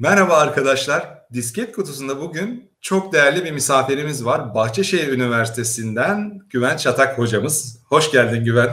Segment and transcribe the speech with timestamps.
[0.00, 1.18] Merhaba arkadaşlar.
[1.32, 4.54] Disket kutusunda bugün çok değerli bir misafirimiz var.
[4.54, 7.78] Bahçeşehir Üniversitesi'nden Güven Çatak hocamız.
[7.88, 8.70] Hoş geldin Güven.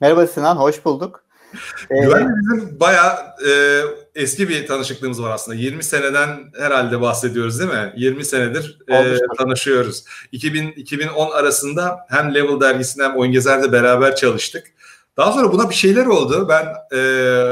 [0.00, 1.24] Merhaba Sinan, hoş bulduk.
[1.90, 3.14] Güven ee, bizim bayağı
[3.48, 3.82] e,
[4.14, 5.56] eski bir tanışıklığımız var aslında.
[5.56, 7.92] 20 seneden herhalde bahsediyoruz değil mi?
[7.96, 10.04] 20 senedir e, tanışıyoruz.
[10.32, 14.66] 2000 2010 arasında hem Level dergisinde hem Oyun Gezer'de beraber çalıştık.
[15.18, 16.48] Daha sonra buna bir şeyler oldu.
[16.48, 16.66] Ben
[16.98, 17.00] e,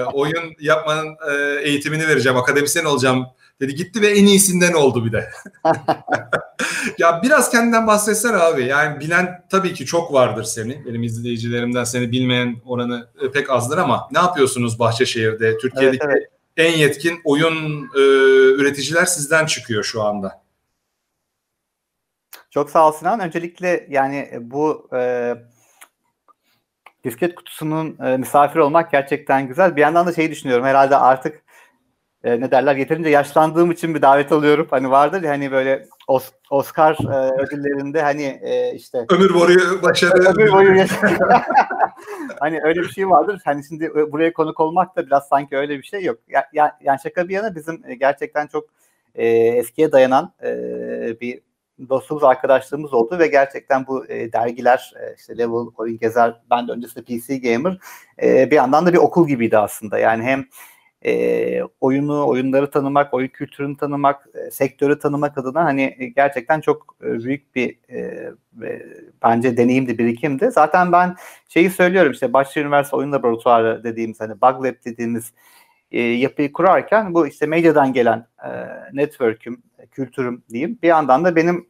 [0.05, 3.27] oyun yapmanın e, eğitimini vereceğim, akademisyen olacağım
[3.61, 3.75] dedi.
[3.75, 5.30] Gitti ve en iyisinden oldu bir de.
[6.98, 8.65] ya biraz kendinden bahsetsen abi.
[8.65, 10.87] Yani bilen tabii ki çok vardır seni.
[10.87, 15.59] Benim izleyicilerimden seni bilmeyen oranı e, pek azdır ama ne yapıyorsunuz Bahçeşehir'de?
[15.59, 16.30] Türkiye'deki evet, evet.
[16.56, 18.01] en yetkin oyun e,
[18.55, 20.42] üreticiler sizden çıkıyor şu anda.
[22.51, 23.20] Çok sağ ol Sinan.
[23.20, 25.34] Öncelikle yani bu e,
[27.06, 29.77] disket kutusunun e, misafir olmak gerçekten güzel.
[29.77, 30.64] Bir yandan da şeyi düşünüyorum.
[30.64, 31.42] Herhalde artık
[32.24, 34.66] e, ne derler yeterince yaşlandığım için bir davet alıyorum.
[34.70, 40.12] Hani vardır ya hani böyle Os- Oscar e, ödüllerinde hani e, işte ömür boyu başarı
[40.34, 40.75] ömür boyu
[42.41, 43.41] hani öyle bir şey vardır.
[43.44, 46.19] Hani şimdi buraya konuk olmak da biraz sanki öyle bir şey yok.
[46.28, 48.64] Ya, ya, yani şaka bir yana bizim e, gerçekten çok
[49.14, 50.50] e, eskiye dayanan e,
[51.20, 51.41] bir
[51.88, 56.72] dostluğumuz, arkadaşlığımız oldu ve gerçekten bu e, dergiler, e, işte Level, Oyun Gezer, ben de
[56.72, 57.78] öncesinde PC Gamer
[58.22, 59.98] e, bir yandan da bir okul gibiydi aslında.
[59.98, 60.47] Yani hem
[61.06, 66.97] e, oyunu, oyunları tanımak, oyun kültürünü tanımak, e, sektörü tanımak adına hani e, gerçekten çok
[67.02, 67.98] e, büyük bir e,
[68.62, 68.82] e,
[69.22, 70.50] bence deneyimdi, birikimdi.
[70.50, 71.16] Zaten ben
[71.48, 75.32] şeyi söylüyorum işte Başşehir Üniversitesi Oyun Laboratuvarı dediğimiz hani Bug Lab dediğimiz
[75.92, 78.50] e, yapıyı kurarken bu işte medyadan gelen e,
[78.92, 80.79] network'üm, kültürüm diyeyim.
[80.83, 81.69] Bir yandan da benim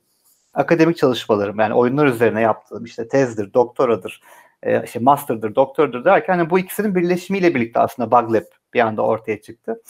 [0.54, 4.22] akademik çalışmalarım yani oyunlar üzerine yaptığım işte tezdir, doktoradır,
[4.62, 9.02] e, işte master'dır, doktordur derken hani bu ikisinin birleşimiyle birlikte aslında Bug Lab bir anda
[9.02, 9.82] ortaya çıktı.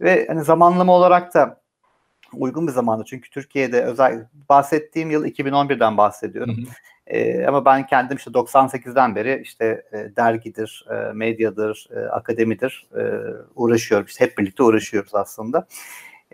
[0.00, 1.60] Ve hani zamanlama olarak da
[2.32, 6.56] uygun bir zamanda çünkü Türkiye'de özel bahsettiğim yıl 2011'den bahsediyorum.
[6.56, 6.66] Hı hı.
[7.06, 13.02] E, ama ben kendim işte 98'den beri işte e, dergidir, e, medyadır, e, akademidir e,
[13.54, 14.06] uğraşıyorum.
[14.06, 15.66] İşte hep birlikte uğraşıyoruz aslında.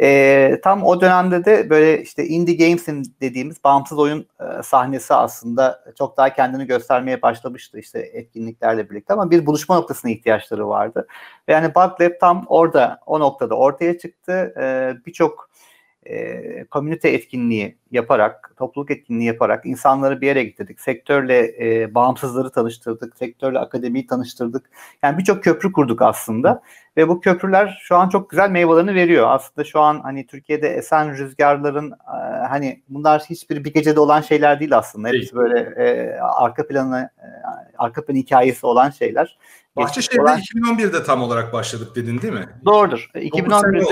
[0.00, 5.84] E, tam o dönemde de böyle işte indie games'in dediğimiz bağımsız oyun e, sahnesi aslında
[5.98, 11.06] çok daha kendini göstermeye başlamıştı işte etkinliklerle birlikte ama bir buluşma noktasına ihtiyaçları vardı.
[11.48, 14.54] Yani Bug Lab tam orada o noktada ortaya çıktı.
[14.60, 15.50] E, Birçok
[16.06, 20.80] e, komünite etkinliği yaparak, topluluk etkinliği yaparak insanları bir yere getirdik.
[20.80, 24.70] Sektörle e, bağımsızları tanıştırdık, sektörle akademiyi tanıştırdık.
[25.02, 26.62] Yani birçok köprü kurduk aslında
[26.96, 29.26] ve bu köprüler şu an çok güzel meyvelerini veriyor.
[29.30, 34.60] Aslında şu an hani Türkiye'de esen rüzgarların e, hani bunlar hiçbir bir gecede olan şeyler
[34.60, 35.08] değil aslında.
[35.08, 37.26] Hepsi böyle e, arka planı, e,
[37.78, 39.38] arka plan hikayesi olan şeyler.
[39.76, 40.38] Bahçeşehir'de olan...
[40.38, 42.48] 2011'de tam olarak başladık dedin değil mi?
[42.64, 43.10] Doğrudur.
[43.14, 43.84] 2011'de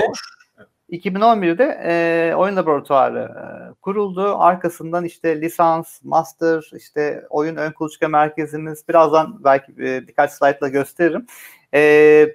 [0.91, 4.35] 2011'de e, oyun laboratuvarı e, kuruldu.
[4.39, 11.25] Arkasından işte lisans, master, işte oyun ön kuluçka merkezimiz birazdan belki e, birkaç slaytla gösteririm.
[11.73, 11.79] E,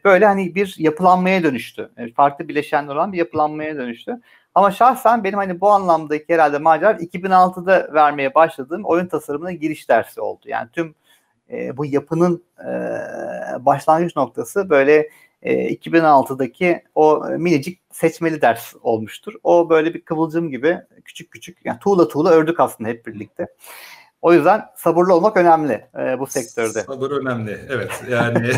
[0.04, 1.90] böyle hani bir yapılanmaya dönüştü.
[1.98, 4.20] Yani farklı bileşenler olan bir yapılanmaya dönüştü.
[4.54, 10.20] Ama şahsen benim hani bu anlamdaki herhalde macera 2006'da vermeye başladığım oyun tasarımına giriş dersi
[10.20, 10.42] oldu.
[10.46, 10.94] Yani tüm
[11.50, 12.70] e, bu yapının e,
[13.64, 15.08] başlangıç noktası böyle
[15.44, 19.34] e, 2006'daki o minicik seçmeli ders olmuştur.
[19.42, 23.46] O böyle bir kıvılcım gibi küçük küçük yani tuğla tuğla ördük aslında hep birlikte.
[24.22, 26.82] O yüzden sabırlı olmak önemli e, bu sektörde.
[26.82, 27.58] Sabır önemli.
[27.68, 28.04] Evet.
[28.10, 28.52] Yani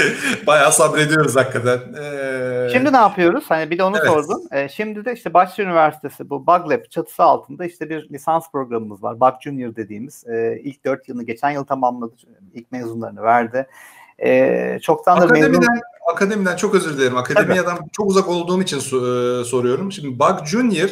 [0.46, 1.78] bayağı sabrediyoruz hakikaten.
[2.02, 2.68] Ee...
[2.72, 3.44] Şimdi ne yapıyoruz?
[3.48, 4.06] Hani bir de onu evet.
[4.06, 4.48] sordun.
[4.52, 9.02] Ee, şimdi de işte Bahçe Üniversitesi bu Bug Lab çatısı altında işte bir lisans programımız
[9.02, 9.20] var.
[9.20, 10.24] Bug Junior dediğimiz.
[10.26, 12.14] Ee, ilk dört yılını geçen yıl tamamladı.
[12.54, 13.66] İlk mezunlarını verdi.
[14.24, 15.80] E, çoktandır akademiden, memnun...
[16.12, 17.16] Akademiden çok özür dilerim.
[17.16, 17.90] Akademiyadan Tabii.
[17.92, 18.80] çok uzak olduğum için e,
[19.44, 19.92] soruyorum.
[19.92, 20.88] Şimdi Bug Junior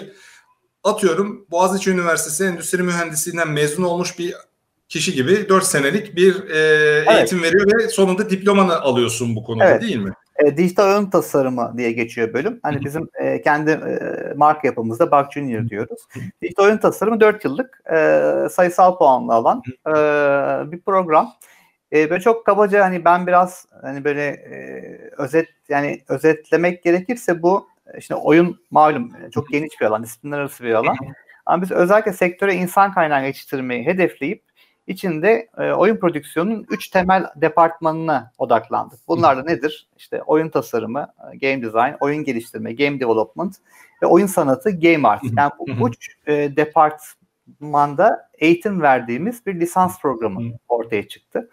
[0.85, 4.35] atıyorum Boğaziçi Üniversitesi Endüstri Mühendisliğinden mezun olmuş bir
[4.89, 7.09] kişi gibi 4 senelik bir e, evet.
[7.09, 9.83] eğitim veriyor ve sonunda diplomanı alıyorsun bu konuda evet.
[9.83, 10.13] değil mi?
[10.45, 12.61] E, dijital ön tasarımı diye geçiyor bölüm.
[12.63, 13.99] Hani bizim e, kendi e,
[14.37, 16.01] marka yapımızda Bug Junior diyoruz.
[16.43, 19.93] dijital ön tasarımı 4 yıllık e, sayısal puanlı alan e,
[20.73, 21.33] bir program.
[21.93, 24.57] E, böyle çok kabaca hani ben biraz hani böyle e,
[25.19, 27.69] özet yani özetlemek gerekirse bu
[27.99, 30.97] işte oyun malum çok geniş bir alan, disiplinler arası bir alan.
[31.47, 34.43] Ama biz özellikle sektöre insan kaynağı yetiştirmeyi hedefleyip
[34.87, 38.99] içinde e, oyun prodüksiyonunun üç temel departmanına odaklandık.
[39.09, 39.89] Bunlar da nedir?
[39.97, 41.09] İşte oyun tasarımı,
[41.41, 43.57] game design, oyun geliştirme, game development
[44.03, 45.23] ve oyun sanatı, game art.
[45.37, 46.57] Yani bu üç e,
[47.49, 51.51] departmanda eğitim verdiğimiz bir lisans programı ortaya çıktı.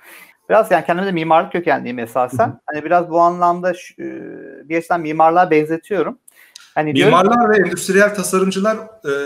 [0.50, 2.48] biraz yani kendime de mimarlık kökenliyim esasen.
[2.48, 2.60] Hı-hı.
[2.66, 6.20] Hani biraz bu anlamda şu, e, bir açıdan mimarlığa benzetiyorum.
[6.76, 8.78] Hani Mimarlar ve endüstriyel tasarımcılar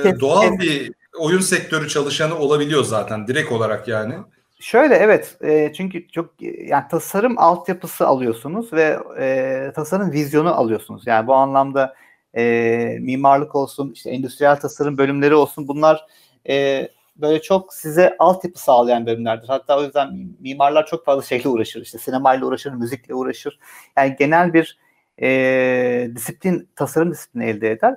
[0.06, 4.13] e, doğal bir oyun sektörü çalışanı olabiliyor zaten direkt olarak yani.
[4.60, 11.07] Şöyle evet e, çünkü çok yani tasarım altyapısı alıyorsunuz ve e, tasarım vizyonu alıyorsunuz.
[11.07, 11.95] Yani bu anlamda
[12.38, 16.06] e, mimarlık olsun işte endüstriyel tasarım bölümleri olsun bunlar
[16.50, 19.48] e, böyle çok size altyapı sağlayan bölümlerdir.
[19.48, 21.82] Hatta o yüzden mimarlar çok fazla şeyle uğraşır.
[21.82, 23.60] İşte sinemayla uğraşır, müzikle uğraşır.
[23.98, 24.80] Yani genel bir
[25.22, 27.96] e, disiplin, tasarım disiplini elde eder.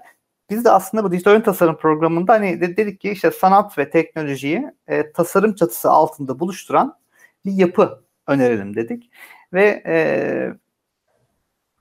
[0.50, 4.72] Biz de aslında bu dijital oyun tasarım programında hani dedik ki işte sanat ve teknolojiyi
[4.86, 6.98] e, tasarım çatısı altında buluşturan
[7.44, 9.10] bir yapı önerelim dedik.
[9.52, 9.94] Ve e,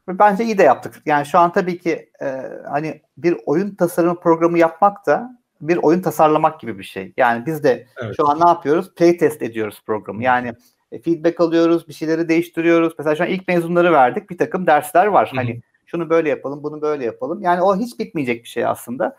[0.07, 1.01] bence iyi de yaptık.
[1.05, 2.25] Yani şu an tabii ki e,
[2.69, 7.13] hani bir oyun tasarımı programı yapmak da bir oyun tasarlamak gibi bir şey.
[7.17, 8.15] Yani biz de evet.
[8.17, 8.95] şu an ne yapıyoruz?
[8.95, 10.23] Playtest ediyoruz programı.
[10.23, 10.53] Yani
[10.91, 12.93] e, feedback alıyoruz, bir şeyleri değiştiriyoruz.
[12.97, 14.29] Mesela şu an ilk mezunları verdik.
[14.29, 15.27] Bir takım dersler var.
[15.27, 15.35] Hı-hı.
[15.35, 17.41] Hani şunu böyle yapalım, bunu böyle yapalım.
[17.41, 19.17] Yani o hiç bitmeyecek bir şey aslında.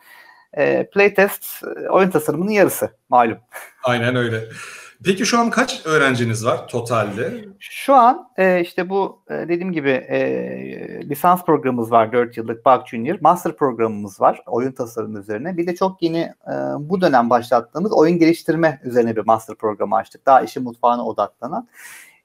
[0.57, 3.39] E, playtest e, oyun tasarımının yarısı malum.
[3.83, 4.45] Aynen öyle.
[5.05, 7.45] Peki şu an kaç öğrenciniz var totalde?
[7.59, 12.87] Şu an e, işte bu e, dediğim gibi e, lisans programımız var 4 yıllık Bug
[12.87, 13.19] Junior.
[13.21, 15.57] Master programımız var oyun tasarımı üzerine.
[15.57, 20.27] Bir de çok yeni e, bu dönem başlattığımız oyun geliştirme üzerine bir master programı açtık.
[20.27, 21.69] Daha işin mutfağına odaklanan.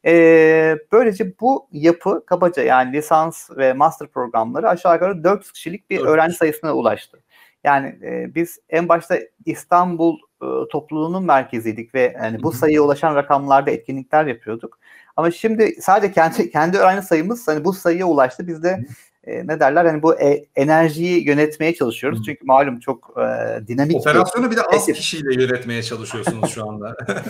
[0.05, 5.97] E, böylece bu yapı kabaca yani lisans ve master programları aşağı yukarı 400 kişilik bir
[5.97, 6.13] 400.
[6.13, 7.19] öğrenci sayısına ulaştı.
[7.67, 13.71] Yani e, biz en başta İstanbul e, topluluğunun merkeziydik ve yani bu sayıya ulaşan rakamlarda
[13.71, 14.79] etkinlikler yapıyorduk.
[15.15, 18.47] Ama şimdi sadece kendi kendi öğrenci sayımız hani bu sayıya ulaştı.
[18.47, 18.85] Biz de
[19.23, 22.25] e, ne derler hani bu e, enerjiyi yönetmeye çalışıyoruz.
[22.25, 23.95] Çünkü malum çok e, dinamik.
[23.95, 26.95] Operasyonu bir, de az kişiyle yönetmeye çalışıyorsunuz şu anda.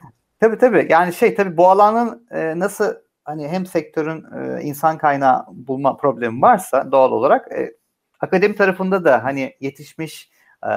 [0.40, 0.86] tabii tabii.
[0.90, 2.94] Yani şey tabii bu alanın e, nasıl
[3.24, 7.79] hani hem sektörün e, insan kaynağı bulma problemi varsa doğal olarak e,
[8.20, 10.30] akademi tarafında da hani yetişmiş
[10.62, 10.70] e,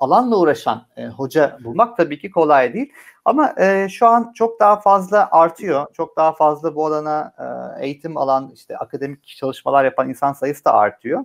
[0.00, 2.92] alanla uğraşan e, hoca bulmak tabii ki kolay değil.
[3.24, 5.86] Ama e, şu an çok daha fazla artıyor.
[5.92, 10.74] Çok daha fazla bu alana e, eğitim alan, işte akademik çalışmalar yapan insan sayısı da
[10.74, 11.24] artıyor.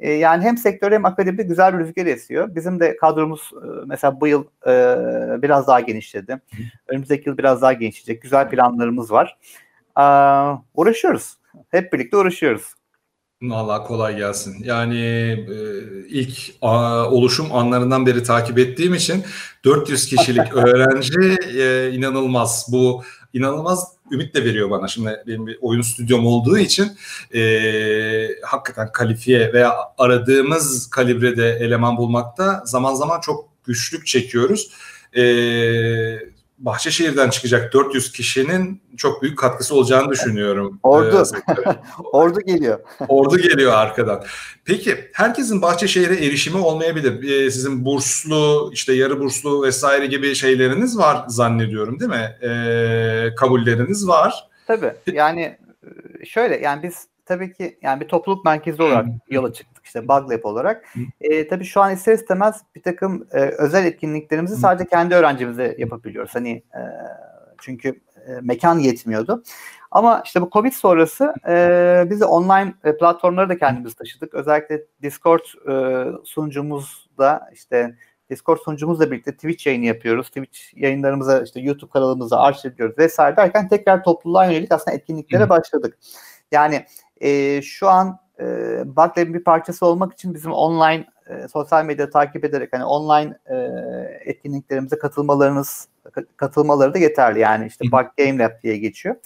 [0.00, 2.54] E, yani hem sektör hem akademide güzel bir rüzgar esiyor.
[2.54, 6.40] Bizim de kadromuz e, mesela bu yıl e, biraz daha genişledi.
[6.88, 8.22] Önümüzdeki yıl biraz daha genişleyecek.
[8.22, 9.38] Güzel planlarımız var.
[9.98, 10.04] E,
[10.74, 11.38] uğraşıyoruz.
[11.70, 12.77] Hep birlikte uğraşıyoruz.
[13.42, 14.56] Valla kolay gelsin.
[14.64, 15.56] Yani e,
[16.08, 19.24] ilk a, oluşum anlarından beri takip ettiğim için
[19.64, 22.66] 400 kişilik öğrenci e, inanılmaz.
[22.72, 23.02] Bu
[23.32, 24.88] inanılmaz ümit de veriyor bana.
[24.88, 26.92] Şimdi benim bir oyun stüdyom olduğu için
[27.34, 27.40] e,
[28.42, 34.70] hakikaten kalifiye veya aradığımız kalibrede eleman bulmakta zaman zaman çok güçlük çekiyoruz.
[35.16, 35.22] E,
[36.58, 40.80] Bahçeşehir'den çıkacak 400 kişinin çok büyük katkısı olacağını düşünüyorum.
[40.82, 41.22] Ordu.
[41.48, 41.76] Ee,
[42.12, 42.80] Ordu geliyor.
[43.08, 44.24] Ordu geliyor arkadan.
[44.64, 47.30] Peki herkesin Bahçeşehir'e erişimi olmayabilir.
[47.30, 52.36] Ee, sizin burslu, işte yarı burslu vesaire gibi şeyleriniz var zannediyorum değil mi?
[52.42, 54.48] Ee, kabulleriniz var.
[54.66, 54.92] Tabii.
[55.12, 55.58] Yani
[56.22, 60.32] e, şöyle yani biz tabii ki yani bir topluluk merkezi olarak yola çıktık işte Bug
[60.32, 60.84] Lab olarak.
[61.20, 66.34] E, tabii şu an ister istemez bir takım e, özel etkinliklerimizi sadece kendi öğrencimize yapabiliyoruz.
[66.34, 66.80] Hani e,
[67.60, 69.42] çünkü e, mekan yetmiyordu.
[69.90, 74.34] Ama işte bu Covid sonrası e, biz de online e, platformları da kendimiz taşıdık.
[74.34, 77.94] Özellikle Discord e, sunucumuzda işte
[78.30, 80.26] Discord sunucumuzla birlikte Twitch yayını yapıyoruz.
[80.26, 85.98] Twitch yayınlarımıza işte YouTube kanalımıza arşivliyoruz vesaire derken tekrar topluluğa yönelik aslında etkinliklere başladık.
[86.52, 86.84] Yani
[87.20, 88.44] e, şu an e,
[88.86, 93.56] Buglab'in bir parçası olmak için bizim online e, sosyal medya takip ederek hani online e,
[94.24, 95.88] etkinliklerimize katılmalarınız
[96.36, 97.40] katılmaları da yeterli.
[97.40, 99.16] Yani işte Bug Game Lab diye geçiyor.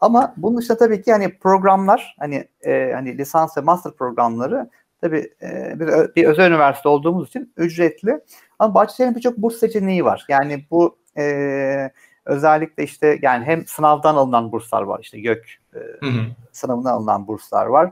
[0.00, 4.70] Ama bunun dışında tabii ki hani programlar hani e, hani lisans ve master programları
[5.00, 8.20] tabii e, bir, bir özel üniversite olduğumuz için ücretli.
[8.58, 10.26] Ama Bahçeşehir'in birçok burs seçeneği var.
[10.28, 11.90] Yani bu e,
[12.28, 16.26] özellikle işte yani hem sınavdan alınan burslar var işte YÖK e, hı hı.
[16.52, 17.90] sınavından alınan burslar var.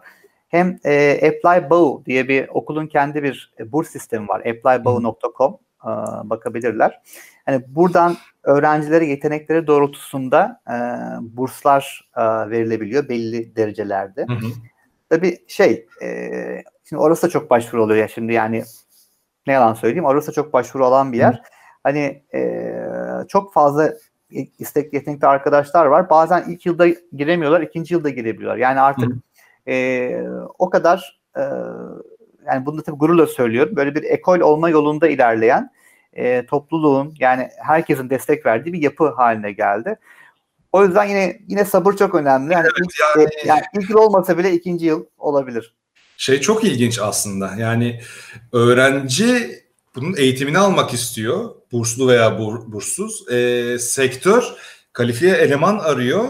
[0.48, 4.40] Hem e, Apply Bow diye bir okulun kendi bir e, burs sistemi var.
[4.40, 5.90] applybow.com e,
[6.30, 7.02] bakabilirler.
[7.48, 10.76] Yani buradan öğrencilere yetenekleri doğrultusunda e,
[11.36, 14.26] burslar e, verilebiliyor belli derecelerde.
[14.28, 14.46] Hı hı.
[15.10, 16.28] Tabii şey, e,
[16.88, 18.64] şimdi orası da çok başvuru oluyor ya şimdi yani
[19.46, 21.34] ne yalan söyleyeyim orası da çok başvuru olan bir yer.
[21.34, 21.38] Hı.
[21.82, 22.72] Hani e,
[23.28, 23.92] çok fazla
[24.30, 26.10] istekli yetenekli arkadaşlar var.
[26.10, 28.58] Bazen ilk yılda giremiyorlar, ikinci yılda girebiliyorlar.
[28.58, 29.12] Yani artık
[29.68, 30.10] e,
[30.58, 31.42] o kadar e,
[32.46, 33.76] yani bunu da tabii gururla söylüyorum.
[33.76, 35.70] Böyle bir ekol olma yolunda ilerleyen
[36.12, 39.96] e, topluluğun yani herkesin destek verdiği bir yapı haline geldi.
[40.72, 42.52] O yüzden yine yine sabır çok önemli.
[42.52, 43.28] Yani, evet, ilk, yani...
[43.44, 45.74] E, yani ilk yıl olmasa bile ikinci yıl olabilir.
[46.16, 47.54] Şey çok ilginç aslında.
[47.58, 48.00] Yani
[48.52, 49.65] öğrenci
[49.96, 51.50] bunun eğitimini almak istiyor.
[51.72, 53.28] Burslu veya bur, burssuz.
[53.32, 54.44] E, sektör
[54.92, 56.28] kalifiye eleman arıyor.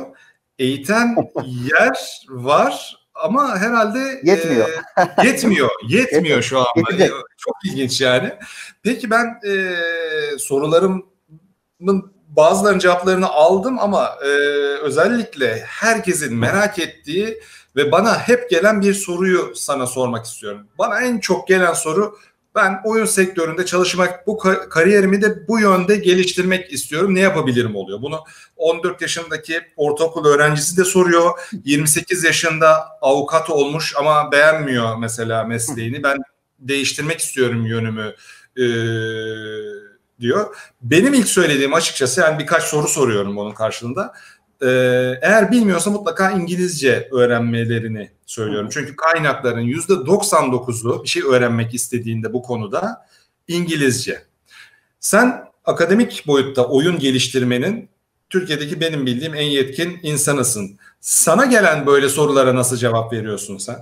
[0.59, 4.69] Eğiten yer var ama herhalde yetmiyor.
[4.69, 5.71] E, yetmiyor.
[5.89, 6.67] Yetmiyor şu an.
[7.37, 8.33] Çok ilginç yani.
[8.83, 9.77] Peki ben e,
[10.39, 14.29] sorularımın bazılarının cevaplarını aldım ama e,
[14.83, 17.41] özellikle herkesin merak ettiği
[17.77, 20.67] ve bana hep gelen bir soruyu sana sormak istiyorum.
[20.79, 22.19] Bana en çok gelen soru
[22.57, 24.39] ben oyun sektöründe çalışmak, bu
[24.71, 27.15] kariyerimi de bu yönde geliştirmek istiyorum.
[27.15, 28.03] Ne yapabilirim oluyor?
[28.03, 28.21] Bunu
[28.57, 31.31] 14 yaşındaki ortaokul öğrencisi de soruyor.
[31.65, 36.03] 28 yaşında avukat olmuş ama beğenmiyor mesela mesleğini.
[36.03, 36.19] Ben
[36.59, 38.15] değiştirmek istiyorum yönümü
[38.57, 38.65] e,
[40.21, 40.57] diyor.
[40.83, 44.13] Benim ilk söylediğim açıkçası yani birkaç soru soruyorum onun karşılığında.
[44.63, 44.69] Ee,
[45.23, 48.69] eğer bilmiyorsa mutlaka İngilizce öğrenmelerini söylüyorum.
[48.73, 53.07] Çünkü kaynakların yüzde 99'u bir şey öğrenmek istediğinde bu konuda
[53.49, 54.23] İngilizce.
[55.01, 57.89] Sen akademik boyutta oyun geliştirmenin
[58.31, 60.79] Türkiye'deki benim bildiğim en yetkin insanısın.
[61.01, 63.77] Sana gelen böyle sorulara nasıl cevap veriyorsun sen?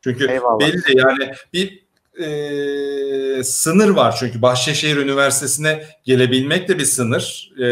[0.00, 0.60] Çünkü Eyvallah.
[0.60, 1.84] belli yani bir
[2.18, 7.52] e, sınır var çünkü Bahçeşehir Üniversitesi'ne gelebilmek de bir sınır.
[7.56, 7.64] E,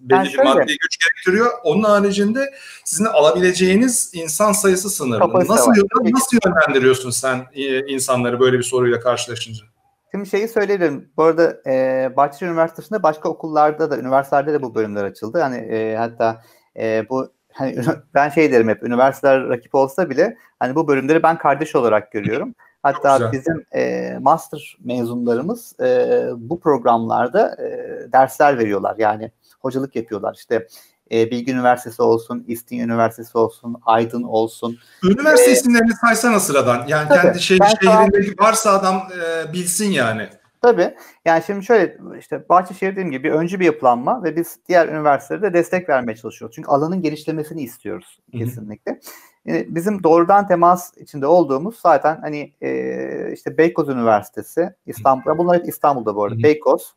[0.00, 1.50] belli bir maddi güç gerektiriyor.
[1.64, 2.54] Onun haricinde
[2.84, 5.48] sizin alabileceğiniz insan sayısı sınırlı.
[5.48, 9.64] nasıl nasıl yönlendiriyorsun sen e, insanları böyle bir soruyla karşılaşınca?
[10.10, 11.10] Şimdi şeyi söyleyelim.
[11.16, 15.40] Bu arada e, Bahçeşehir Üniversitesi'nde başka okullarda da, üniversitelerde de bu bölümler açıldı.
[15.40, 16.42] Hani e, hatta
[16.76, 17.76] e, bu hani
[18.14, 22.54] ben şey derim hep üniversiteler rakip olsa bile hani bu bölümleri ben kardeş olarak görüyorum.
[22.82, 28.94] Hatta bizim e, master mezunlarımız e, bu programlarda e, dersler veriyorlar.
[28.98, 29.30] Yani
[29.60, 30.34] hocalık yapıyorlar.
[30.34, 30.66] İşte
[31.12, 34.78] e, Bilgi Üniversitesi olsun, İstinye Üniversitesi olsun, Aydın olsun.
[35.04, 36.84] Üniversite ee, isimlerini saysana sıradan.
[36.88, 40.28] Yani tabii, kendi şey, şehrinde varsa adam e, bilsin yani.
[40.62, 40.94] Tabii.
[41.24, 45.88] Yani şimdi şöyle işte Bahçeşehir dediğim gibi öncü bir yapılanma ve biz diğer üniversitelerde destek
[45.88, 46.54] vermeye çalışıyoruz.
[46.54, 48.92] Çünkü alanın geliştirmesini istiyoruz kesinlikle.
[48.92, 48.98] Hı-hı.
[48.98, 49.37] E,
[49.68, 56.16] bizim doğrudan temas içinde olduğumuz zaten hani e, işte Beykoz Üniversitesi, İstanbul, bunlar hep İstanbul'da
[56.16, 56.34] bu arada.
[56.34, 56.42] Hı-hı.
[56.42, 56.94] Beykoz,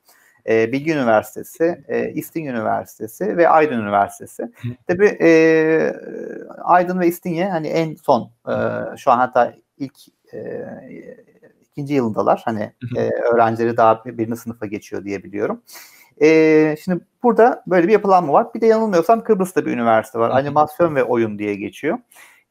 [0.49, 4.43] e, Bilgi Üniversitesi, e, İstinye Üniversitesi ve Aydın Üniversitesi.
[4.43, 4.67] Hı.
[4.87, 5.93] Tabii e,
[6.63, 8.55] Aydın ve İstinye hani en son e,
[8.97, 9.97] şu an hatta ilk
[10.33, 10.65] e,
[11.71, 12.41] ikinci yılındalar.
[12.45, 15.61] Hani e, öğrencileri daha birinci sınıfa geçiyor diye biliyorum.
[16.21, 18.53] E, şimdi burada böyle bir yapılanma var.
[18.53, 20.29] Bir de yanılmıyorsam Kıbrıs'ta bir üniversite var.
[20.29, 21.97] Animasyon ve oyun diye geçiyor.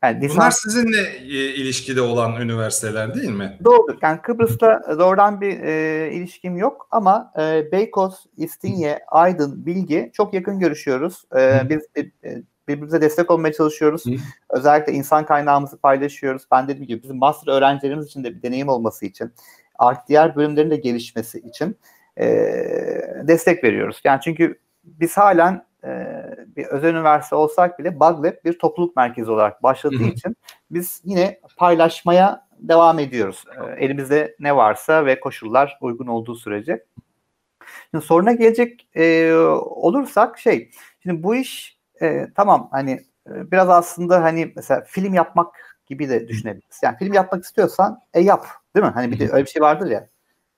[0.02, 0.36] Yani lisans...
[0.36, 3.58] Bunlar sizinle e, ilişkide olan üniversiteler değil mi?
[3.64, 3.98] Doğru.
[4.02, 10.58] Yani Kıbrıs'ta doğrudan bir e, ilişkim yok ama e, Beykoz, İstinye, Aydın, Bilgi çok yakın
[10.58, 11.24] görüşüyoruz.
[11.36, 12.10] E, biz e,
[12.68, 14.06] birbirimize destek olmaya çalışıyoruz.
[14.06, 14.10] Hı.
[14.50, 16.42] Özellikle insan kaynağımızı paylaşıyoruz.
[16.52, 19.32] Ben dediğim gibi bizim master öğrencilerimiz için de bir deneyim olması için,
[19.78, 21.76] artık diğer bölümlerin de gelişmesi için
[22.16, 22.26] e,
[23.22, 24.00] destek veriyoruz.
[24.04, 26.22] Yani çünkü biz halen e,
[26.56, 30.36] bir özel üniversite olsak bile BugLab bir topluluk merkezi olarak başladığı için
[30.70, 33.44] biz yine paylaşmaya devam ediyoruz.
[33.58, 36.84] E, elimizde ne varsa ve koşullar uygun olduğu sürece.
[37.90, 40.70] Şimdi soruna gelecek e, olursak şey,
[41.02, 42.90] şimdi bu iş e, tamam hani
[43.30, 46.80] e, biraz aslında hani mesela film yapmak gibi de düşünebiliriz.
[46.82, 48.46] Yani film yapmak istiyorsan e yap
[48.76, 48.92] değil mi?
[48.92, 50.08] Hani bir de öyle bir şey vardır ya.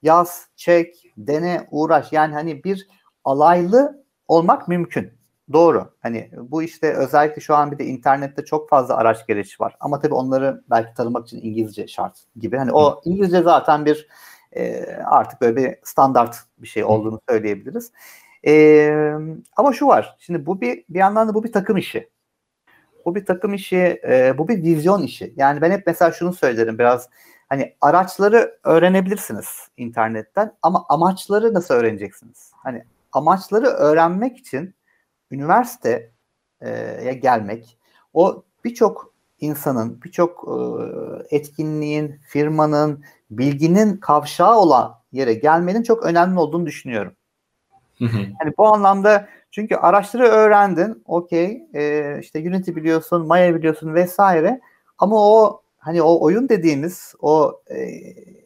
[0.02, 2.12] Yaz, çek, dene, uğraş.
[2.12, 2.86] Yani hani bir
[3.24, 5.12] alaylı olmak mümkün.
[5.52, 5.94] Doğru.
[6.00, 9.76] Hani bu işte özellikle şu an bir de internette çok fazla araç gereç var.
[9.80, 12.56] Ama tabii onları belki tanımak için İngilizce şart gibi.
[12.56, 14.08] Hani o İngilizce zaten bir
[14.52, 17.92] e, artık böyle bir standart bir şey olduğunu söyleyebiliriz.
[18.46, 18.92] E,
[19.56, 20.16] ama şu var.
[20.18, 22.10] Şimdi bu bir bir yandan da bu bir takım işi.
[23.06, 25.34] Bu bir takım işi, e, bu bir vizyon işi.
[25.36, 27.08] Yani ben hep mesela şunu söylerim biraz
[27.48, 32.52] hani araçları öğrenebilirsiniz internetten ama amaçları nasıl öğreneceksiniz?
[32.56, 34.74] Hani amaçları öğrenmek için
[35.30, 36.10] üniversiteye
[37.22, 37.78] gelmek,
[38.14, 40.48] o birçok insanın, birçok
[41.30, 47.12] etkinliğin, firmanın, bilginin kavşağı olan yere gelmenin çok önemli olduğunu düşünüyorum.
[48.00, 54.60] Yani bu anlamda çünkü araçları öğrendin, okey, e, işte Unity biliyorsun, Maya biliyorsun vesaire.
[54.98, 57.76] Ama o hani o oyun dediğimiz o e,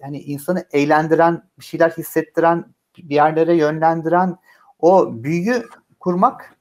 [0.03, 2.65] hani insanı eğlendiren, bir şeyler hissettiren,
[2.99, 4.37] bir yerlere yönlendiren
[4.81, 5.63] o büyüyü
[6.01, 6.57] kurmak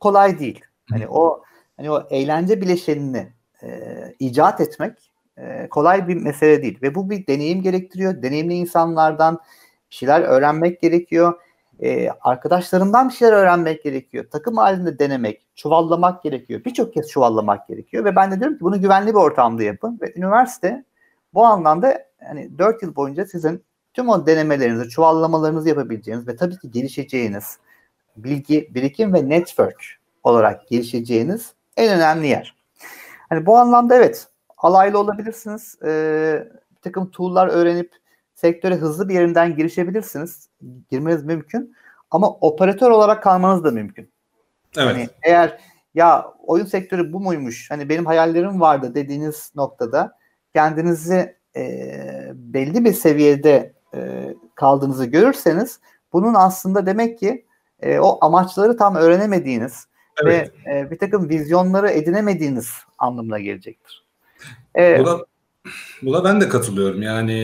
[0.00, 0.60] kolay değil.
[0.90, 1.42] Hani o
[1.76, 3.32] hani o eğlence bileşenini
[3.62, 8.22] e, icat etmek e, kolay bir mesele değil ve bu bir deneyim gerektiriyor.
[8.22, 9.40] Deneyimli insanlardan
[9.90, 11.40] bir şeyler öğrenmek gerekiyor.
[11.80, 14.24] e, arkadaşlarından bir şeyler öğrenmek gerekiyor.
[14.32, 16.64] Takım halinde denemek, çuvallamak gerekiyor.
[16.64, 20.12] Birçok kez çuvallamak gerekiyor ve ben de diyorum ki bunu güvenli bir ortamda yapın ve
[20.16, 20.84] üniversite
[21.34, 23.64] bu anlamda yani 4 yıl boyunca sizin
[23.96, 27.58] tüm o denemelerinizi, çuvallamalarınızı yapabileceğiniz ve tabii ki gelişeceğiniz
[28.16, 29.84] bilgi, birikim ve network
[30.22, 32.56] olarak gelişeceğiniz en önemli yer.
[33.28, 35.78] Hani bu anlamda evet alaylı olabilirsiniz.
[35.84, 37.92] Ee, bir takım tool'lar öğrenip
[38.34, 40.48] sektöre hızlı bir yerinden girişebilirsiniz.
[40.90, 41.76] Girmeniz mümkün.
[42.10, 44.10] Ama operatör olarak kalmanız da mümkün.
[44.76, 44.86] Evet.
[44.86, 45.60] Hani eğer
[45.94, 47.70] ya oyun sektörü bu muymuş?
[47.70, 50.18] Hani benim hayallerim vardı dediğiniz noktada
[50.54, 55.80] kendinizi e, belli bir seviyede e, kaldığınızı görürseniz
[56.12, 57.44] bunun aslında demek ki
[57.80, 59.86] e, o amaçları tam öğrenemediğiniz
[60.22, 60.52] evet.
[60.66, 64.04] ve e, bir takım vizyonları edinemediğiniz anlamına gelecektir.
[64.78, 65.18] E, buna,
[66.02, 67.02] buna ben de katılıyorum.
[67.02, 67.40] Yani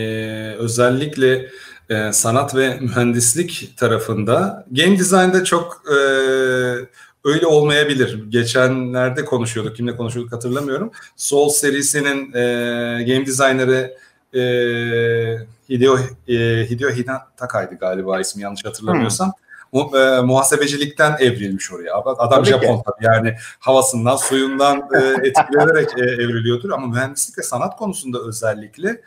[0.58, 1.48] özellikle
[1.90, 5.96] e, sanat ve mühendislik tarafında game design'da çok e,
[7.24, 8.24] öyle olmayabilir.
[8.28, 9.76] Geçenlerde konuşuyorduk.
[9.76, 10.90] Kimle konuşuyorduk hatırlamıyorum.
[11.16, 13.96] Soul serisinin e, game designer'ı
[14.34, 14.42] e,
[15.72, 15.98] Hideo,
[16.28, 16.34] e,
[16.70, 19.26] Hideo Hidataka'ydı galiba ismi yanlış hatırlamıyorsam.
[19.26, 21.94] Hmm mu, e, muhasebecilikten evrilmiş oraya.
[21.94, 22.82] Adam tabii Japon ki.
[22.86, 24.98] tabii yani havasından, suyundan e,
[25.28, 29.00] etkilenerek e, evriliyordur ama mühendislik ve sanat konusunda özellikle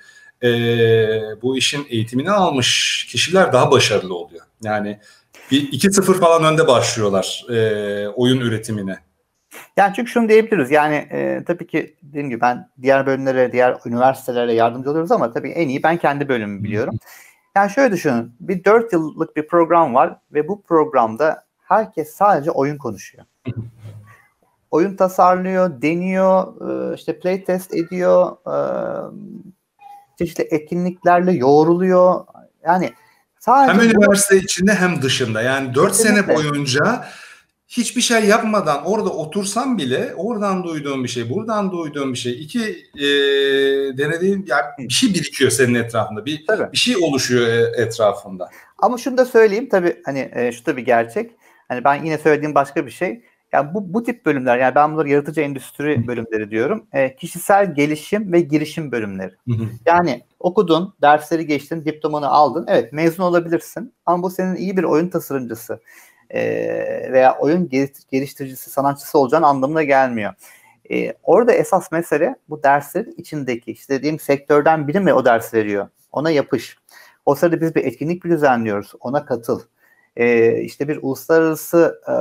[0.43, 0.49] e,
[1.41, 4.45] bu işin eğitimini almış kişiler daha başarılı oluyor.
[4.63, 4.99] Yani
[5.51, 8.99] bir 2-0 falan önde başlıyorlar e, oyun üretimine.
[9.77, 14.53] Yani çünkü şunu diyebiliriz yani e, tabii ki dediğim gibi ben diğer bölümlere, diğer üniversitelere
[14.53, 16.95] yardımcı oluyoruz ama tabii en iyi ben kendi bölümümü biliyorum.
[17.55, 18.35] Yani şöyle düşünün.
[18.39, 23.25] Bir 4 yıllık bir program var ve bu programda herkes sadece oyun konuşuyor.
[24.71, 28.55] oyun tasarlıyor, deniyor, e, işte playtest ediyor, e,
[30.17, 32.25] çeşitli etkinliklerle yoğruluyor.
[32.65, 32.93] Yani
[33.39, 35.41] sadece hem üniversite içinde hem dışında.
[35.41, 37.05] Yani 4 sene boyunca
[37.67, 42.61] hiçbir şey yapmadan orada otursam bile oradan duyduğum bir şey, buradan duyduğum bir şey, iki
[42.95, 43.07] e,
[43.97, 46.25] denediğim yani bir şey birikiyor senin etrafında.
[46.25, 46.71] Bir, tabii.
[46.71, 48.49] bir şey oluşuyor e, etrafında.
[48.77, 51.31] Ama şunu da söyleyeyim tabii hani e, şu da bir gerçek.
[51.67, 53.21] Hani ben yine söylediğim başka bir şey.
[53.53, 56.87] Yani bu, bu tip bölümler yani ben bunları yaratıcı endüstri bölümleri diyorum.
[56.93, 59.31] E, kişisel gelişim ve girişim bölümleri.
[59.85, 62.65] yani okudun, dersleri geçtin, diplomanı aldın.
[62.67, 63.93] Evet mezun olabilirsin.
[64.05, 65.79] Ama bu senin iyi bir oyun tasarımcısı
[66.29, 66.43] e,
[67.11, 67.69] veya oyun
[68.11, 70.33] geliştiricisi, sanatçısı olacağın anlamına gelmiyor.
[70.91, 75.87] E, orada esas mesele bu derslerin içindeki işte dediğim sektörden biri mi o ders veriyor?
[76.11, 76.77] Ona yapış.
[77.25, 78.93] O sırada biz bir etkinlik düzenliyoruz.
[78.99, 79.61] Ona katıl.
[80.15, 82.13] E, işte bir uluslararası e,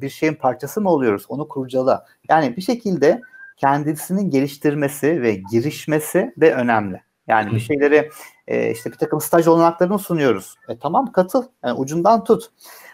[0.00, 1.24] bir şeyin parçası mı oluyoruz?
[1.28, 2.06] Onu kurcala.
[2.28, 3.20] Yani bir şekilde
[3.56, 7.02] kendisini geliştirmesi ve girişmesi de önemli.
[7.28, 8.10] Yani bir şeyleri
[8.48, 10.54] e, işte bir takım staj olanaklarını sunuyoruz.
[10.68, 11.44] E, tamam katıl.
[11.64, 12.50] Yani ucundan tut.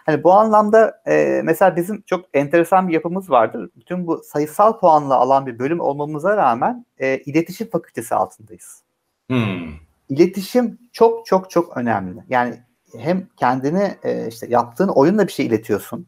[0.09, 3.71] Hani bu anlamda e, mesela bizim çok enteresan bir yapımız vardır.
[3.77, 8.83] Bütün bu sayısal puanla alan bir bölüm olmamıza rağmen e, iletişim fakültesi altındayız.
[9.27, 9.73] Hmm.
[10.09, 12.21] İletişim çok çok çok önemli.
[12.29, 12.55] Yani
[12.99, 16.07] hem kendini e, işte yaptığın oyunla bir şey iletiyorsun.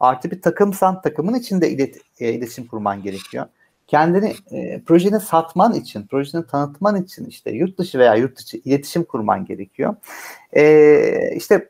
[0.00, 3.46] Artı bir takımsan takımın içinde ilet, e, iletişim kurman gerekiyor.
[3.86, 9.04] Kendini e, projeni satman için, projeni tanıtman için işte yurt dışı veya yurt dışı iletişim
[9.04, 9.96] kurman gerekiyor.
[10.56, 11.68] E, işte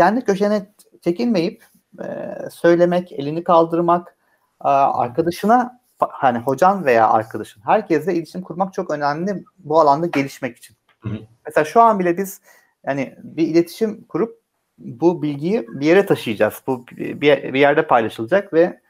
[0.00, 0.66] kendi köşene
[1.04, 1.64] çekinmeyip
[2.04, 2.06] e,
[2.50, 4.16] söylemek, elini kaldırmak,
[4.64, 10.76] e, arkadaşına hani hocan veya arkadaşın herkesle iletişim kurmak çok önemli bu alanda gelişmek için.
[11.00, 11.18] Hı hı.
[11.46, 12.40] Mesela şu an bile biz
[12.86, 14.40] yani bir iletişim kurup
[14.78, 16.54] bu bilgiyi bir yere taşıyacağız.
[16.66, 18.80] Bu bir, bir yerde paylaşılacak ve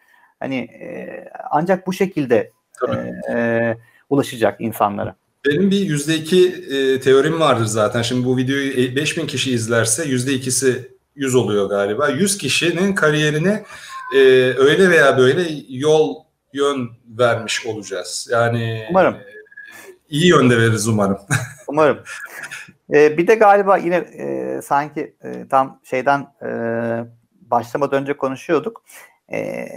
[0.41, 2.51] hani e, ancak bu şekilde
[2.89, 2.93] e,
[3.35, 3.77] e,
[4.11, 5.15] ulaşacak insanlara.
[5.47, 8.03] Benim bir yüzde iki e, teorim vardır zaten.
[8.03, 12.09] Şimdi bu videoyu 5000 kişi izlerse yüzde ikisi 100 oluyor galiba.
[12.09, 13.65] 100 kişinin kariyerine
[14.15, 14.19] e,
[14.59, 16.17] öyle veya böyle yol
[16.53, 18.29] yön vermiş olacağız.
[18.31, 19.15] Yani umarım.
[19.15, 19.25] E,
[20.09, 21.19] iyi yönde veririz umarım.
[21.69, 21.99] umarım.
[22.93, 26.51] E, bir de galiba yine e, sanki e, tam şeyden e,
[27.41, 28.85] başlamadan önce konuşuyorduk.
[29.33, 29.69] E,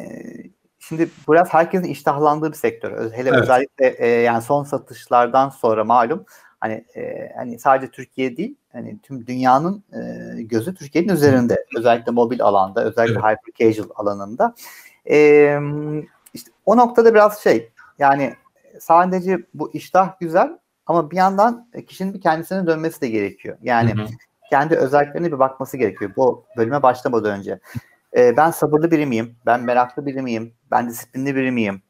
[0.79, 3.11] şimdi biraz herkesin iştahlandığı bir sektör.
[3.11, 3.41] Hele evet.
[3.41, 6.25] özellikle e, yani son satışlardan sonra malum
[6.63, 12.41] hani e, hani sadece Türkiye değil hani tüm dünyanın e, gözü Türkiye'nin üzerinde özellikle mobil
[12.41, 13.23] alanda özellikle evet.
[13.23, 14.55] hyper casual alanında
[15.09, 15.57] e,
[16.33, 18.33] işte o noktada biraz şey yani
[18.79, 23.57] sadece bu iştah güzel ama bir yandan kişinin bir kendisine dönmesi de gerekiyor.
[23.61, 24.07] Yani hı hı.
[24.49, 27.59] kendi özelliklerine bir bakması gerekiyor bu bölüme başlamadan önce.
[28.17, 29.35] E, ben sabırlı biri miyim?
[29.45, 30.53] Ben meraklı biri miyim?
[30.71, 31.81] Ben disiplinli biri miyim?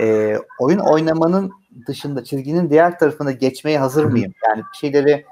[0.00, 1.52] E, oyun oynamanın
[1.86, 4.32] dışında çizginin diğer tarafına geçmeye hazır mıyım?
[4.48, 5.24] Yani bir şeyleri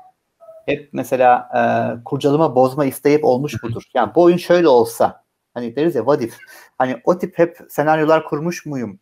[0.67, 1.61] hep mesela e,
[2.05, 3.83] kurcalama bozma isteyip olmuş budur.
[3.95, 6.37] Yani bu oyun şöyle olsa hani deriz ya what if
[6.79, 8.99] hani o tip hep senaryolar kurmuş muyum?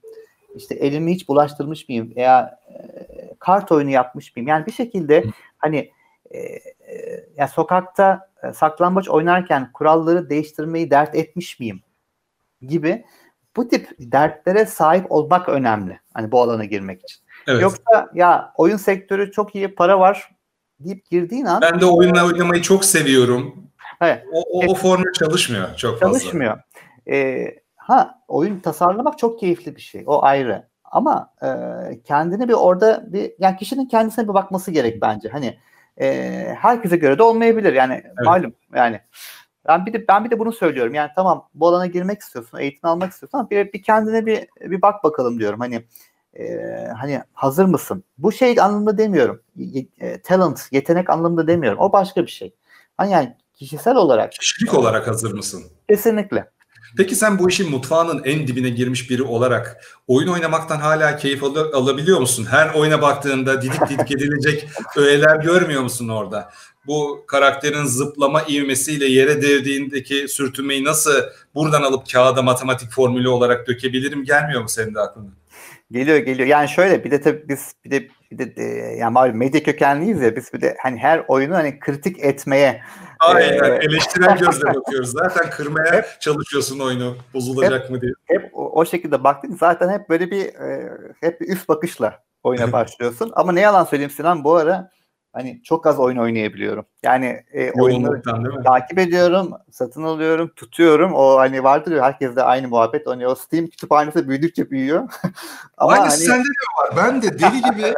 [0.54, 2.12] İşte elimi hiç bulaştırmış mıyım?
[2.16, 4.48] Veya e, kart oyunu yapmış mıyım?
[4.48, 5.24] Yani bir şekilde
[5.58, 5.90] hani
[6.30, 6.60] e, e,
[7.36, 11.82] yani sokakta e, saklambaç oynarken kuralları değiştirmeyi dert etmiş miyim?
[12.62, 13.04] Gibi
[13.56, 16.00] bu tip dertlere sahip olmak önemli.
[16.14, 17.23] Hani bu alana girmek için.
[17.46, 17.62] Evet.
[17.62, 20.30] Yoksa ya oyun sektörü çok iyi para var
[20.80, 23.70] deyip girdiğin an ben de oyunla oynamayı çok seviyorum.
[24.00, 24.24] Evet.
[24.32, 26.18] O, o, o formül çalışmıyor çok fazla.
[26.18, 26.60] Çalışmıyor.
[27.10, 30.04] Ee, ha oyun tasarlamak çok keyifli bir şey.
[30.06, 30.68] O ayrı.
[30.84, 31.48] Ama e,
[32.02, 35.28] kendini bir orada bir yani kişinin kendisine bir bakması gerek bence.
[35.28, 35.58] Hani
[36.00, 37.72] e, herkese göre de olmayabilir.
[37.72, 38.24] Yani evet.
[38.24, 39.00] malum yani
[39.68, 40.94] ben bir de ben bir de bunu söylüyorum.
[40.94, 44.82] Yani tamam bu alana girmek istiyorsun, eğitim almak istiyorsun ama bir, bir kendine bir bir
[44.82, 45.60] bak bakalım diyorum.
[45.60, 45.84] Hani
[46.38, 46.44] e,
[47.00, 48.04] hani hazır mısın?
[48.18, 49.40] Bu şey anlamında demiyorum.
[50.00, 51.78] E, talent, yetenek anlamında demiyorum.
[51.78, 52.54] O başka bir şey.
[52.96, 54.32] Hani yani kişisel olarak.
[54.32, 55.62] Kişilik olarak hazır mısın?
[55.88, 56.54] Kesinlikle.
[56.96, 61.72] Peki sen bu işin mutfağının en dibine girmiş biri olarak oyun oynamaktan hala keyif al-
[61.72, 62.46] alabiliyor musun?
[62.50, 66.50] Her oyuna baktığında didik didik edilecek öğeler görmüyor musun orada?
[66.86, 71.14] Bu karakterin zıplama ivmesiyle yere devdiğindeki sürtünmeyi nasıl
[71.54, 75.28] buradan alıp kağıda matematik formülü olarak dökebilirim gelmiyor mu senin de aklına?
[75.94, 76.48] Geliyor geliyor.
[76.48, 78.62] Yani şöyle bir de tabii biz bir de bir de, de
[78.98, 82.82] yani malum medya kökenliyiz ya biz bir de hani her oyunu hani kritik etmeye
[83.20, 85.10] Aynen e, eleştirel gözle bakıyoruz.
[85.10, 88.12] Zaten kırmaya hep, çalışıyorsun oyunu bozulacak hep, mı diye.
[88.24, 92.72] Hep o, o şekilde baktın zaten hep böyle bir e, hep bir üst bakışla oyuna
[92.72, 93.32] başlıyorsun.
[93.34, 94.90] Ama ne yalan söyleyeyim Sinan bu ara
[95.34, 96.86] hani çok az oyun oynayabiliyorum.
[97.02, 98.22] Yani e, oyunları
[98.64, 101.14] takip ediyorum, satın alıyorum, tutuyorum.
[101.14, 103.06] O hani vardır ya herkes de aynı muhabbet.
[103.06, 105.08] Hani o Steam kütüphanesi büyüdükçe büyüyor.
[105.76, 106.44] Ama Aynısı hani...
[106.44, 106.96] sende de var.
[106.96, 107.94] Ben de deli gibi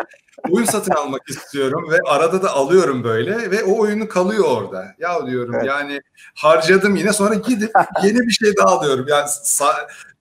[0.50, 4.94] oyun satın almak istiyorum ve arada da alıyorum böyle ve o oyunu kalıyor orada.
[4.98, 5.66] Ya diyorum evet.
[5.66, 6.00] yani
[6.34, 7.70] harcadım yine sonra gidip
[8.04, 9.06] yeni bir şey daha alıyorum.
[9.08, 9.28] Yani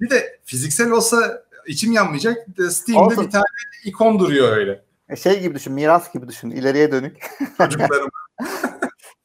[0.02, 2.38] bir de fiziksel olsa içim yanmayacak.
[2.70, 3.26] Steam'de Olsun.
[3.26, 3.44] bir tane
[3.86, 4.86] ikon duruyor öyle.
[5.10, 7.18] E, şey gibi düşün, miras gibi düşün, ileriye dönük.
[7.58, 8.10] Çocuklarım.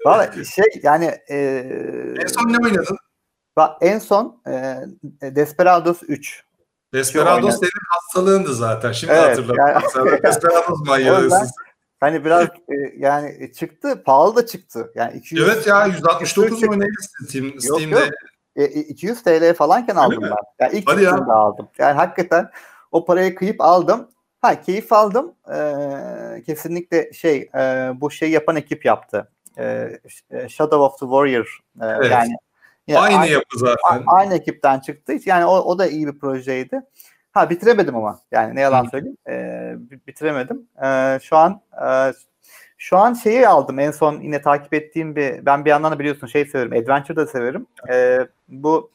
[0.06, 1.36] Valla şey yani e,
[2.22, 2.96] en son ne oynadın?
[3.56, 4.76] Bak en son e,
[5.22, 6.44] Desperados 3.
[6.94, 8.92] Desperados senin hastalığındı zaten.
[8.92, 9.56] Şimdi evet, hatırladım.
[9.58, 11.50] Yani, Desperados manyağısın.
[12.00, 14.92] Hani biraz e, yani çıktı, pahalı da çıktı.
[14.94, 16.92] Yani 200, evet ya 169 mu neydi
[17.28, 18.00] Steam, Steam'de?
[18.00, 18.12] Yok, yok.
[18.56, 20.64] E, 200 TL falanken aldım ben.
[20.66, 21.14] Yani ilk Hadi ya.
[21.14, 21.68] aldım.
[21.78, 22.50] Yani hakikaten
[22.92, 24.08] o parayı kıyıp aldım.
[24.40, 25.34] Ha keyif aldım.
[25.54, 27.60] Ee, kesinlikle şey e,
[27.94, 29.30] bu şey yapan ekip yaptı.
[29.58, 30.00] Ee,
[30.48, 31.58] Shadow of the Warrior.
[31.82, 32.10] E, evet.
[32.10, 32.32] Yani,
[32.86, 34.02] yani aynı, aynı yapı zaten.
[34.06, 35.12] Aynı ekipten çıktı.
[35.24, 36.82] Yani o, o da iyi bir projeydi.
[37.32, 38.20] Ha bitiremedim ama.
[38.32, 39.16] Yani ne yalan söyleyeyim.
[39.28, 39.74] Ee,
[40.06, 40.68] bitiremedim.
[40.84, 42.12] Ee, şu an e,
[42.78, 43.78] şu an şeyi aldım.
[43.78, 46.72] En son yine takip ettiğim bir ben bir yandan da biliyorsun şey severim.
[46.72, 47.66] Adventure da severim.
[47.90, 48.90] Ee, bu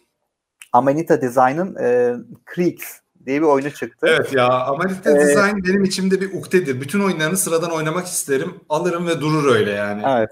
[0.73, 2.15] Amanita Design'ın e,
[2.55, 4.07] Creeks diye bir oyunu çıktı.
[4.09, 6.81] Evet ya Amalite ee, Design benim içimde bir uktedir.
[6.81, 8.55] Bütün oyunlarını sıradan oynamak isterim.
[8.69, 10.03] Alırım ve durur öyle yani.
[10.07, 10.29] Evet.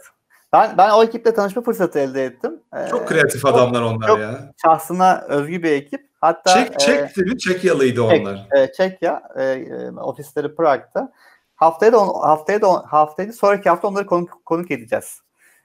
[0.54, 2.60] Ben ben o ekiple tanışma fırsatı elde ettim.
[2.76, 4.52] Ee, çok kreatif adamlar onlar çok ya.
[4.66, 6.10] Şahsına özgü bir ekip.
[6.22, 7.38] Hatta Çek Çek e, mi?
[7.38, 8.48] Çekyalıydı Çek, onlar.
[8.56, 11.12] E, Çekya e, e, ofisleri Prag'da.
[11.56, 15.22] Haftaya da haftaya da haftaya da sonraki hafta onları konuk, konuk edeceğiz.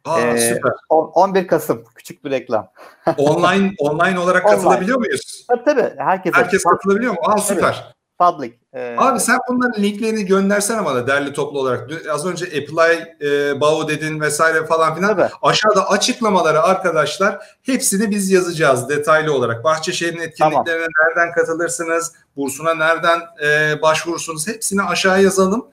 [0.08, 0.72] Aa, ee, süper.
[0.88, 2.68] 11 Kasım küçük bir reklam.
[3.16, 4.56] online online olarak online.
[4.56, 5.46] katılabiliyor muyuz?
[5.48, 5.94] Tabii tabii.
[5.98, 7.18] Herkes, Herkes katılabiliyor mu?
[7.22, 7.98] Aa süper.
[8.18, 8.52] Public.
[8.74, 11.90] Ee, Abi sen bunların linklerini göndersene bana derli toplu olarak.
[12.10, 15.16] Az önce Apply, e, Bao dedin vesaire falan filan.
[15.16, 15.30] Tabii.
[15.42, 19.64] Aşağıda açıklamaları arkadaşlar hepsini biz yazacağız detaylı olarak.
[19.64, 21.16] Bahçeşehir'in etkinliklerine tamam.
[21.16, 25.66] nereden katılırsınız, bursuna nereden e, başvurursunuz hepsini aşağı yazalım.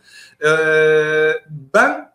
[0.46, 0.50] E,
[1.50, 2.15] ben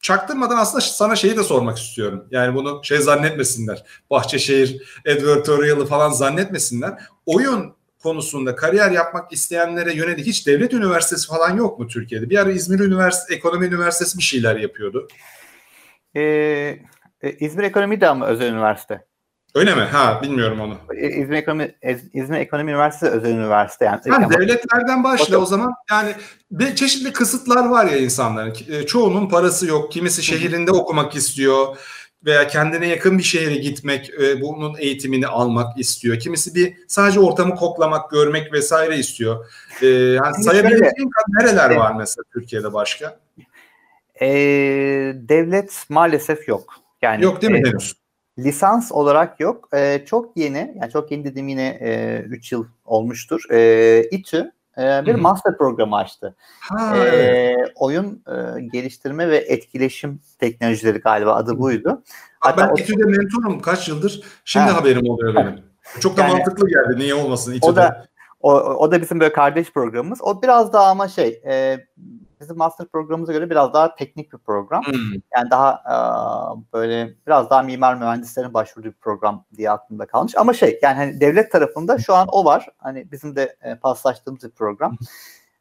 [0.00, 2.28] çaktırmadan aslında sana şeyi de sormak istiyorum.
[2.30, 3.84] Yani bunu şey zannetmesinler.
[4.10, 7.02] Bahçeşehir advertorial'ı falan zannetmesinler.
[7.26, 12.30] Oyun konusunda kariyer yapmak isteyenlere yönelik hiç devlet üniversitesi falan yok mu Türkiye'de?
[12.30, 15.08] Bir ara İzmir Üniversitesi, Ekonomi Üniversitesi bir şeyler yapıyordu.
[16.14, 16.20] Ee,
[17.22, 19.09] e, İzmir Ekonomi de ama özel üniversite.
[19.54, 19.82] Öyle mi?
[19.82, 20.96] Ha bilmiyorum onu.
[20.98, 21.74] İzmir Ekonomi
[22.12, 24.00] İzmir Ekonomi Üniversitesi özel üniversite yani.
[24.06, 25.74] yani devletlerden başla o zaman.
[25.90, 26.14] Yani
[26.50, 28.54] bir çeşitli kısıtlar var ya insanların.
[28.68, 29.92] E, çoğunun parası yok.
[29.92, 31.76] Kimisi şehrinde okumak istiyor
[32.24, 36.18] veya kendine yakın bir şehre gitmek, e, bunun eğitimini almak istiyor.
[36.18, 39.46] Kimisi bir sadece ortamı koklamak, görmek vesaire istiyor.
[39.82, 43.18] Yani sayabileceğin nereler var mesela Türkiye'de başka?
[44.22, 44.26] Ee,
[45.14, 46.74] devlet maalesef yok.
[47.02, 47.99] Yani yok değil mi e, henüz?
[48.44, 49.68] Lisans olarak yok.
[49.74, 51.78] E, çok yeni, yani çok yeni dediğim yine
[52.26, 53.44] 3 e, yıl olmuştur.
[53.50, 55.20] E, İTÜ, e, bir Hı-hı.
[55.20, 56.36] master programı açtı.
[56.60, 57.72] Ha, e, evet.
[57.74, 62.02] Oyun e, geliştirme ve etkileşim teknolojileri galiba adı buydu.
[62.40, 64.22] Hatta ben İTÜ'de mentorum kaç yıldır.
[64.44, 64.80] Şimdi ha.
[64.80, 65.60] haberim oluyor benim.
[66.00, 66.98] Çok da yani, mantıklı geldi.
[66.98, 67.70] Niye olmasın İTÜ'de?
[67.70, 68.06] O da
[68.40, 70.18] o, o da bizim böyle kardeş programımız.
[70.22, 71.86] O biraz daha ama şey e,
[72.40, 74.82] bizim master programımıza göre biraz daha teknik bir program.
[74.84, 75.12] Hmm.
[75.36, 75.94] Yani daha e,
[76.72, 80.36] böyle biraz daha mimar mühendislerin başvurduğu bir program diye aklımda kalmış.
[80.36, 82.68] Ama şey yani hani devlet tarafında şu an o var.
[82.78, 84.96] Hani bizim de e, paslaştığımız bir program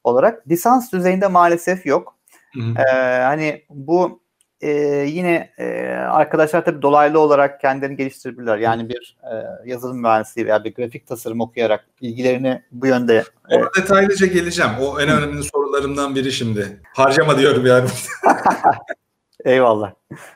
[0.03, 0.47] olarak.
[0.47, 2.15] Lisans düzeyinde maalesef yok.
[2.53, 2.77] Hmm.
[2.77, 2.83] E,
[3.23, 4.21] hani bu
[4.61, 4.71] e,
[5.07, 8.57] yine e, arkadaşlar tabii dolaylı olarak kendilerini geliştirebilirler.
[8.57, 9.35] Yani bir e,
[9.69, 13.23] yazılım mühendisliği veya bir grafik tasarım okuyarak ilgilerini bu yönde.
[13.49, 14.71] E, Ona detaylıca geleceğim.
[14.81, 16.81] O en önemli sorularımdan biri şimdi.
[16.93, 17.89] Harcama diyorum yani.
[19.45, 19.93] Eyvallah.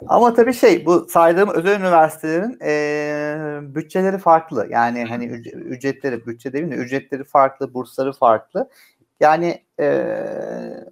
[0.08, 4.68] Ama tabii şey bu saydığım özel üniversitelerin e, bütçeleri farklı.
[4.70, 6.76] Yani hani ücretleri, bütçe değil mi?
[6.76, 8.70] Ücretleri farklı, bursları farklı.
[9.20, 9.86] Yani e,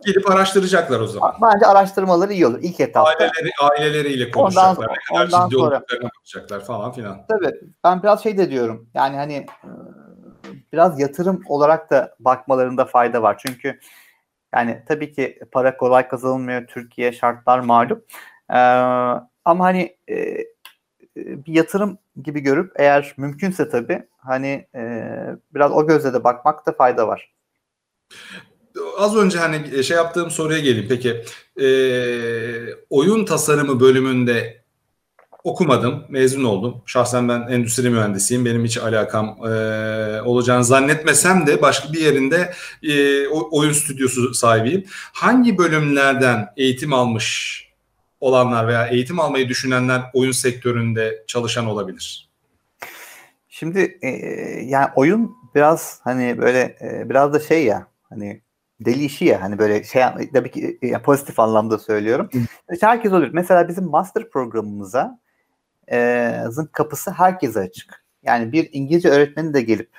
[0.05, 1.33] gidip araştıracaklar o zaman.
[1.41, 3.11] Bence araştırmaları iyi olur ilk etapta.
[3.11, 4.87] Aileleri, aileleriyle konuşacaklar.
[5.11, 7.25] Ondan, ne kadar ondan ciddi sonra, bakacaklar falan filan.
[7.29, 7.53] Tabii.
[7.83, 8.89] Ben biraz şey de diyorum.
[8.93, 9.45] Yani hani
[10.73, 13.41] biraz yatırım olarak da bakmalarında fayda var.
[13.45, 13.79] Çünkü
[14.55, 16.67] yani tabii ki para kolay kazanılmıyor.
[16.67, 18.03] Türkiye şartlar malum.
[18.49, 18.57] Ee,
[19.45, 20.37] ama hani e,
[21.15, 25.13] bir yatırım gibi görüp eğer mümkünse tabii hani e,
[25.55, 27.33] biraz o gözle de bakmakta fayda var.
[28.97, 30.85] Az önce hani e, şey yaptığım soruya geleyim.
[30.89, 31.23] Peki
[31.61, 31.67] e,
[32.89, 34.60] oyun tasarımı bölümünde
[35.43, 36.81] okumadım, mezun oldum.
[36.85, 38.45] Şahsen ben endüstri mühendisiyim.
[38.45, 44.83] Benim hiç alakam e, olacağını zannetmesem de başka bir yerinde e, oyun stüdyosu sahibiyim.
[45.13, 47.61] Hangi bölümlerden eğitim almış
[48.19, 52.29] olanlar veya eğitim almayı düşünenler oyun sektöründe çalışan olabilir?
[53.49, 54.09] Şimdi e,
[54.65, 58.41] yani oyun biraz hani böyle e, biraz da şey ya hani
[58.85, 62.29] deli işi ya hani böyle şey tabii ki yani pozitif anlamda söylüyorum.
[62.73, 63.29] İşte herkes olur.
[63.33, 65.19] Mesela bizim master programımıza
[65.91, 68.03] e, zın kapısı herkese açık.
[68.23, 69.89] Yani bir İngilizce öğretmeni de gelip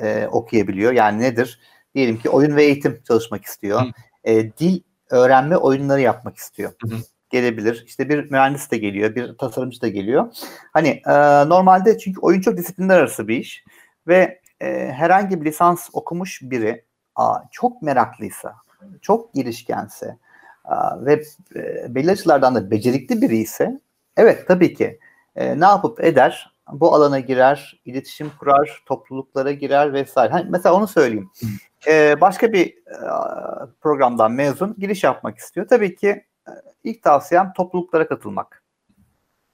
[0.00, 0.92] e, okuyabiliyor.
[0.92, 1.60] Yani nedir?
[1.94, 3.82] Diyelim ki oyun ve eğitim çalışmak istiyor.
[4.24, 6.72] E, dil öğrenme oyunları yapmak istiyor.
[6.82, 6.96] Hı
[7.30, 7.84] Gelebilir.
[7.86, 10.32] İşte bir mühendis de geliyor, bir tasarımcı da geliyor.
[10.72, 11.12] Hani e,
[11.48, 13.64] normalde çünkü oyun çok disiplinler arası bir iş
[14.06, 18.54] ve e, herhangi bir lisans okumuş biri a, çok meraklıysa,
[19.02, 20.18] çok girişkense
[20.64, 21.22] a, ve
[21.56, 23.80] e, belli açılardan da becerikli biri ise
[24.16, 24.98] evet tabii ki
[25.36, 26.56] e, ne yapıp eder?
[26.72, 30.32] Bu alana girer, iletişim kurar, topluluklara girer vesaire.
[30.32, 31.30] Hani mesela onu söyleyeyim.
[31.86, 32.98] E, başka bir e,
[33.80, 35.68] programdan mezun giriş yapmak istiyor.
[35.68, 36.52] Tabii ki e,
[36.84, 38.62] ilk tavsiyem topluluklara katılmak.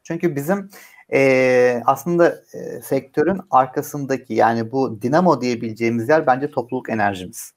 [0.03, 0.71] Çünkü bizim
[1.13, 7.55] e, aslında e, sektörün arkasındaki yani bu dinamo diyebileceğimiz yer bence topluluk enerjimiz.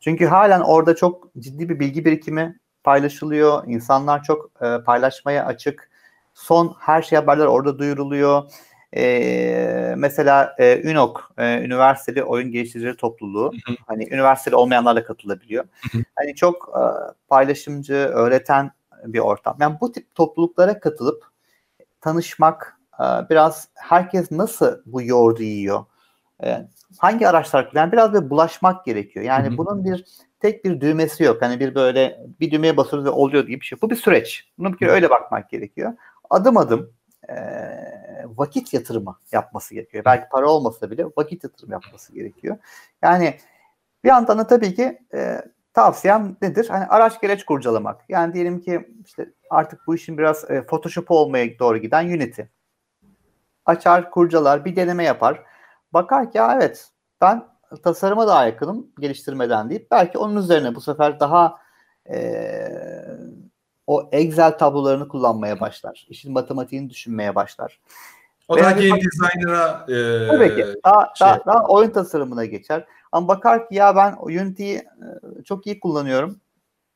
[0.00, 3.62] Çünkü halen orada çok ciddi bir bilgi birikimi paylaşılıyor.
[3.66, 5.91] İnsanlar çok e, paylaşmaya açık.
[6.34, 8.42] Son her şey haberler orada duyuruluyor.
[8.96, 13.52] E, mesela e, UNOK, e, Üniversiteli Oyun Geliştiricileri Topluluğu,
[13.86, 15.64] hani üniversiteli olmayanlarla katılabiliyor.
[16.14, 16.82] hani çok e,
[17.28, 18.70] paylaşımcı, öğreten
[19.04, 19.56] bir ortam.
[19.60, 21.24] Yani bu tip topluluklara katılıp
[22.00, 25.84] tanışmak, ee, biraz herkes nasıl bu yoğurdu yiyor?
[26.44, 26.68] Ee,
[26.98, 29.24] hangi araçlar yani biraz böyle bulaşmak gerekiyor.
[29.24, 29.58] Yani hı hı.
[29.58, 30.04] bunun bir
[30.40, 31.42] tek bir düğmesi yok.
[31.42, 33.78] Hani bir böyle bir düğmeye basıyoruz ve oluyor gibi bir şey.
[33.82, 34.50] Bu bir süreç.
[34.58, 35.92] Bunu bir kere öyle bakmak gerekiyor.
[36.32, 36.92] Adım adım
[37.28, 37.34] e,
[38.24, 40.04] vakit yatırımı yapması gerekiyor.
[40.04, 42.56] Belki para olmasa bile vakit yatırımı yapması gerekiyor.
[43.02, 43.34] Yani
[44.04, 45.42] bir yandan da tabii ki e,
[45.74, 46.68] tavsiyem nedir?
[46.68, 48.00] Hani araç gereç kurcalamak.
[48.08, 52.42] Yani diyelim ki işte artık bu işin biraz e, Photoshop olmaya doğru giden Unity
[53.66, 55.42] açar, kurcalar, bir deneme yapar.
[55.92, 56.90] Bakar ki evet
[57.20, 57.44] ben
[57.82, 61.58] tasarıma daha yakınım geliştirmeden deyip belki onun üzerine bu sefer daha
[62.10, 62.18] e,
[63.86, 66.06] o Excel tablolarını kullanmaya başlar.
[66.08, 67.80] İşin matematiğini düşünmeye başlar.
[68.48, 71.26] O da game designer'a e, tabii ki daha, şey.
[71.26, 72.86] daha, daha oyun tasarımına geçer.
[73.12, 76.40] Ama bakar ki ya ben Unity'yi e, çok iyi kullanıyorum.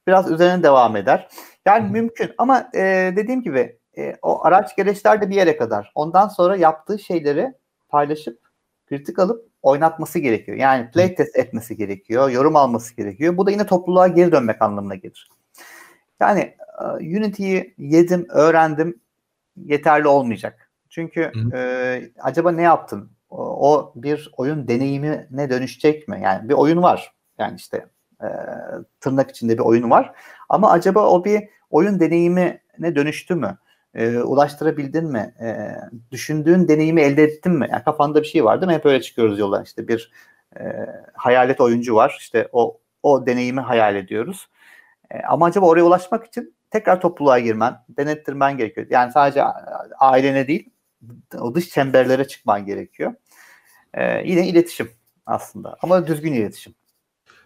[0.07, 1.29] Biraz üzerine devam eder.
[1.66, 1.92] Yani Hı.
[1.92, 5.92] mümkün ama e, dediğim gibi e, o araç gereçler de bir yere kadar.
[5.94, 7.55] Ondan sonra yaptığı şeyleri
[7.88, 8.40] paylaşıp
[8.88, 10.57] kritik alıp oynatması gerekiyor.
[10.59, 13.37] Yani playtest etmesi gerekiyor, yorum alması gerekiyor.
[13.37, 15.29] Bu da yine topluluğa geri dönmek anlamına gelir.
[16.20, 16.57] Yani
[16.94, 19.00] Unity'yi yedim, öğrendim
[19.56, 20.70] yeterli olmayacak.
[20.88, 23.10] Çünkü e, acaba ne yaptın?
[23.30, 26.20] O, o bir oyun deneyimine dönüşecek mi?
[26.24, 27.12] Yani bir oyun var.
[27.38, 27.86] Yani işte
[28.22, 28.28] e,
[29.00, 30.12] tırnak içinde bir oyun var.
[30.48, 33.58] Ama acaba o bir oyun deneyimine dönüştü mü?
[33.96, 35.34] e, ulaştırabildin mi?
[35.40, 35.76] E,
[36.10, 37.68] düşündüğün deneyimi elde ettin mi?
[37.70, 38.74] Yani kafanda bir şey var değil mi?
[38.74, 40.12] Hep öyle çıkıyoruz yola işte bir
[40.60, 42.16] e, hayalet oyuncu var.
[42.20, 44.48] İşte o o deneyimi hayal ediyoruz.
[45.10, 48.87] E, ama acaba oraya ulaşmak için tekrar topluluğa girmen, denettirmen gerekiyor.
[48.90, 49.42] Yani sadece
[49.98, 50.70] ailene değil,
[51.38, 53.14] o dış çemberlere çıkman gerekiyor.
[53.94, 54.90] E, yine iletişim
[55.26, 56.74] aslında ama düzgün iletişim.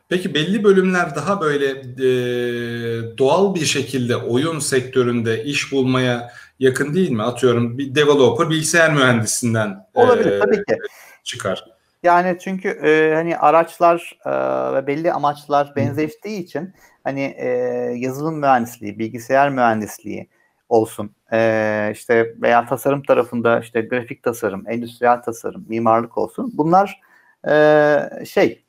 [0.08, 7.10] Peki belli bölümler daha böyle e, doğal bir şekilde oyun sektöründe iş bulmaya yakın değil
[7.10, 7.22] mi?
[7.22, 10.78] Atıyorum bir developer bilgisayar mühendisinden olabilir e, tabii ki
[11.24, 11.79] çıkar.
[12.02, 14.30] Yani çünkü e, hani araçlar e,
[14.74, 17.48] ve belli amaçlar benzeştiği için hani e,
[17.96, 20.28] yazılım mühendisliği, bilgisayar mühendisliği
[20.68, 26.50] olsun e, işte veya tasarım tarafında işte grafik tasarım, endüstriyel tasarım, mimarlık olsun.
[26.54, 27.00] Bunlar
[27.48, 28.64] e, şey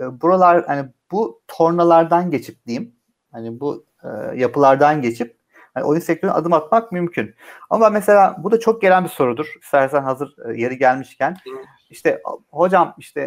[0.00, 2.92] e, buralar hani bu tornalardan geçip diyeyim
[3.32, 4.08] hani bu e,
[4.40, 5.36] yapılardan geçip
[5.74, 7.34] hani oyun sektörüne adım atmak mümkün.
[7.70, 9.54] Ama mesela bu da çok gelen bir sorudur.
[9.62, 11.36] İstersen hazır e, yeri gelmişken.
[11.90, 13.20] İşte hocam işte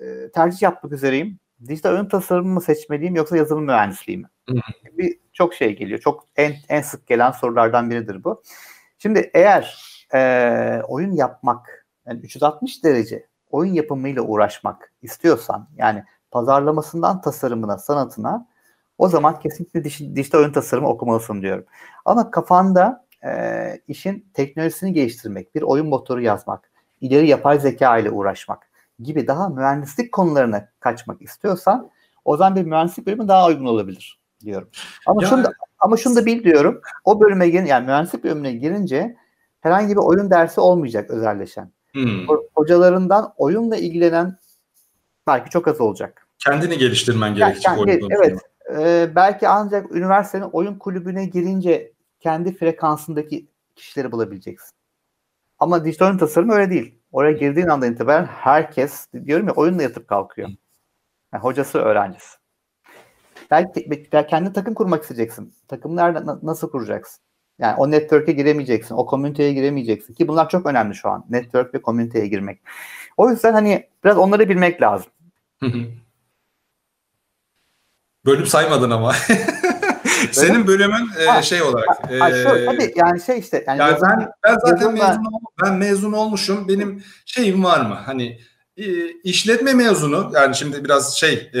[0.00, 1.38] e, tercih yapmak üzereyim.
[1.68, 4.28] Dijital oyun tasarımı mı seçmeliyim yoksa yazılım mühendisliği mi?
[4.98, 5.98] bir çok şey geliyor.
[6.00, 8.42] Çok en en sık gelen sorulardan biridir bu.
[8.98, 17.78] Şimdi eğer e, oyun yapmak yani 360 derece oyun yapımıyla uğraşmak istiyorsan yani pazarlamasından tasarımına,
[17.78, 18.46] sanatına
[18.98, 19.84] o zaman kesinlikle
[20.16, 21.64] dijital oyun tasarımı okumalısın diyorum.
[22.04, 26.67] Ama kafanda e, işin teknolojisini geliştirmek, bir oyun motoru yazmak,
[27.00, 28.68] ileri yapay zeka ile uğraşmak
[29.02, 31.90] gibi daha mühendislik konularına kaçmak istiyorsan
[32.24, 34.68] o zaman bir mühendislik bölümü daha uygun olabilir diyorum.
[35.06, 36.80] Ama ya, şunu da, ama şunu da bil diyorum.
[37.04, 39.16] O bölüme girin yani mühendislik bölümüne girince
[39.60, 41.72] herhangi bir oyun dersi olmayacak özelleşen.
[41.92, 42.26] Hmm.
[42.54, 44.38] Hocalarından oyunla ilgilenen
[45.26, 46.28] belki çok az olacak.
[46.38, 47.64] Kendini geliştirmen gerekecek.
[47.66, 48.38] Yani, yani, evet.
[48.78, 54.77] E, belki ancak üniversitenin oyun kulübüne girince kendi frekansındaki kişileri bulabileceksin.
[55.58, 56.94] Ama dijital oyun tasarımı öyle değil.
[57.12, 60.48] Oraya girdiğin andan itibaren herkes diyorum ya oyunla yatıp kalkıyor.
[61.32, 62.36] Yani hocası öğrencisi.
[63.50, 65.54] Belki, belki kendi takım kurmak isteyeceksin.
[65.68, 67.22] Takımı nerede nasıl kuracaksın?
[67.58, 68.94] Yani o network'e giremeyeceksin.
[68.94, 70.14] O komüniteye giremeyeceksin.
[70.14, 71.24] Ki bunlar çok önemli şu an.
[71.28, 72.62] Network ve komüniteye girmek.
[73.16, 75.12] O yüzden hani biraz onları bilmek lazım.
[78.24, 79.12] Bölüm saymadın ama.
[80.32, 81.88] Senin bölümün e, ha, şey olarak.
[82.20, 83.64] Ha, e, şu, tabii yani şey işte.
[83.66, 86.68] Yani, yani ben, ben zaten mezun, ol, ben mezun olmuşum.
[86.68, 87.98] Benim şeyim var mı?
[88.06, 88.38] Hani
[88.76, 91.58] e, işletme mezunu yani şimdi biraz şey e,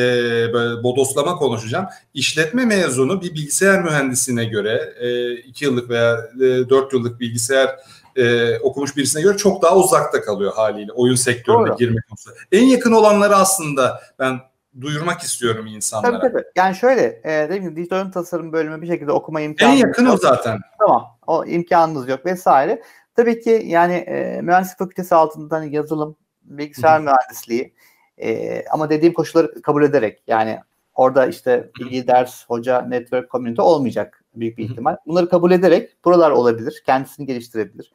[0.52, 1.86] böyle bodoslama konuşacağım.
[2.14, 7.76] İşletme mezunu bir bilgisayar mühendisine göre e, iki yıllık veya e, dört yıllık bilgisayar
[8.16, 11.76] e, okumuş birisine göre çok daha uzakta kalıyor haliyle oyun sektörüne Doğru.
[11.76, 12.30] girme konusu.
[12.52, 14.40] En yakın olanları aslında ben
[14.80, 16.20] duyurmak istiyorum insanlara.
[16.20, 16.44] Tabii tabii.
[16.56, 20.06] Yani şöyle, e, dediğim gibi dijital oyun tasarım bölümü bir şekilde okuma imkanı En yakın
[20.06, 20.14] yok.
[20.14, 20.58] o zaten.
[20.78, 21.06] Tamam.
[21.26, 22.82] O imkanınız yok vesaire.
[23.16, 27.74] Tabii ki yani e, mühendislik fakültesi altında hani yazılım, bilgisayar mühendisliği
[28.18, 30.58] e, ama dediğim koşulları kabul ederek yani
[30.94, 34.96] orada işte bilgi ders, hoca, network, community olmayacak büyük bir ihtimal.
[35.06, 36.82] Bunları kabul ederek buralar olabilir.
[36.86, 37.92] Kendisini geliştirebilir.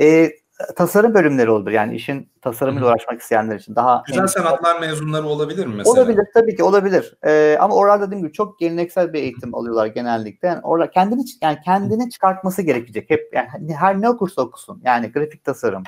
[0.00, 0.30] E,
[0.76, 1.74] tasarım bölümleri olabilir.
[1.74, 3.76] Yani işin tasarımıyla uğraşmak isteyenler için.
[3.76, 5.92] daha Güzel sanatlar mezunları olabilir mi mesela?
[5.92, 7.16] Olabilir tabii ki olabilir.
[7.26, 10.48] Ee, ama orada dediğim gibi çok geleneksel bir eğitim alıyorlar genellikle.
[10.48, 13.10] Yani orada kendini yani kendini çıkartması gerekecek.
[13.10, 14.80] Hep yani her ne okursa okusun.
[14.84, 15.82] Yani grafik tasarım,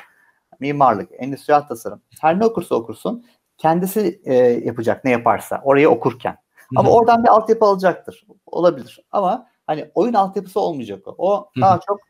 [0.61, 2.01] mimarlık, endüstriyel tasarım.
[2.21, 3.25] Her ne okursa okursun.
[3.59, 6.37] Kendisi e, yapacak ne yaparsa orayı okurken.
[6.77, 8.27] Ama oradan bir altyapı alacaktır.
[8.47, 9.05] Olabilir.
[9.13, 11.15] Ama hani oyun altyapısı olmayacak o.
[11.19, 12.01] O daha çok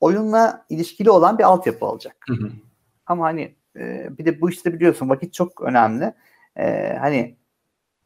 [0.00, 2.16] oyunla ilişkili olan bir altyapı alacak.
[2.28, 2.50] Hı hı.
[3.06, 6.14] Ama hani e, bir de bu işte biliyorsun vakit çok önemli.
[6.56, 7.36] E, hani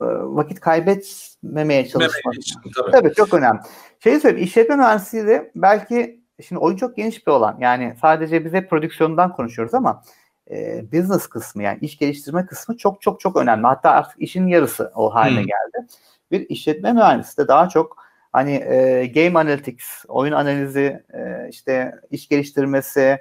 [0.00, 2.34] e, vakit kaybetmemeye çalışmak.
[2.76, 2.90] Tabii.
[2.92, 3.60] tabii çok önemli.
[4.00, 7.56] Şeyi söyleyeyim işletme mühendisliği de belki şimdi oyun çok geniş bir olan.
[7.60, 10.02] Yani sadece bize prodüksiyondan konuşuyoruz ama
[10.50, 13.66] e, business kısmı yani iş geliştirme kısmı çok çok çok önemli.
[13.66, 15.46] Hatta artık işin yarısı o haline hmm.
[15.46, 15.86] geldi.
[16.30, 22.28] Bir işletme mühendisi de daha çok hani e, game analytics, oyun analizi, e, işte iş
[22.28, 23.18] geliştirmesi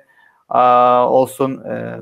[0.49, 1.99] a, olsun, e,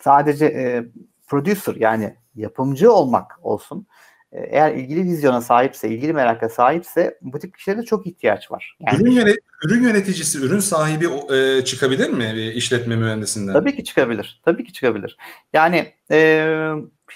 [0.00, 0.84] sadece e,
[1.26, 3.86] producer yani yapımcı olmak olsun.
[4.32, 8.76] E, eğer ilgili vizyona sahipse, ilgili meraka sahipse bu tip kişilere çok ihtiyaç var.
[8.80, 13.52] Yani ürün, yönet ürün yöneticisi, ürün sahibi e, çıkabilir mi bir işletme mühendisinden?
[13.52, 14.40] Tabii ki çıkabilir.
[14.44, 15.16] Tabii ki çıkabilir.
[15.52, 16.46] Yani e,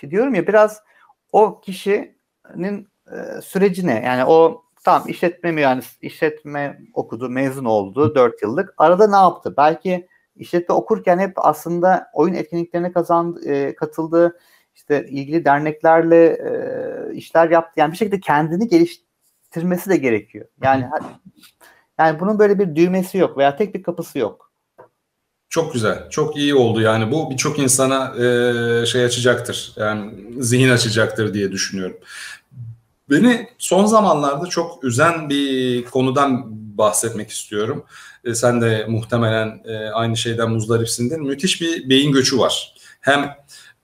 [0.01, 0.83] şey diyorum ya biraz
[1.33, 8.75] o kişinin e, sürecine yani o Tamam işletme mühendis, işletme okudu, mezun oldu 4 yıllık.
[8.79, 9.55] Arada ne yaptı?
[9.57, 14.39] Belki işletme okurken hep aslında oyun etkinliklerine kazandı, e, katıldı.
[14.75, 17.81] İşte ilgili derneklerle e, işler yaptı.
[17.81, 20.47] Yani bir şekilde kendini geliştirmesi de gerekiyor.
[20.63, 20.89] Yani
[21.99, 24.53] yani bunun böyle bir düğmesi yok veya tek bir kapısı yok.
[25.49, 31.35] Çok güzel, çok iyi oldu yani bu birçok insana e, şey açacaktır, yani zihin açacaktır
[31.35, 31.97] diye düşünüyorum.
[33.11, 36.45] Beni son zamanlarda çok üzen bir konudan
[36.79, 37.85] bahsetmek istiyorum.
[38.25, 41.19] E, sen de muhtemelen e, aynı şeyden muzdaripsindir.
[41.19, 42.75] Müthiş bir beyin göçü var.
[43.01, 43.37] Hem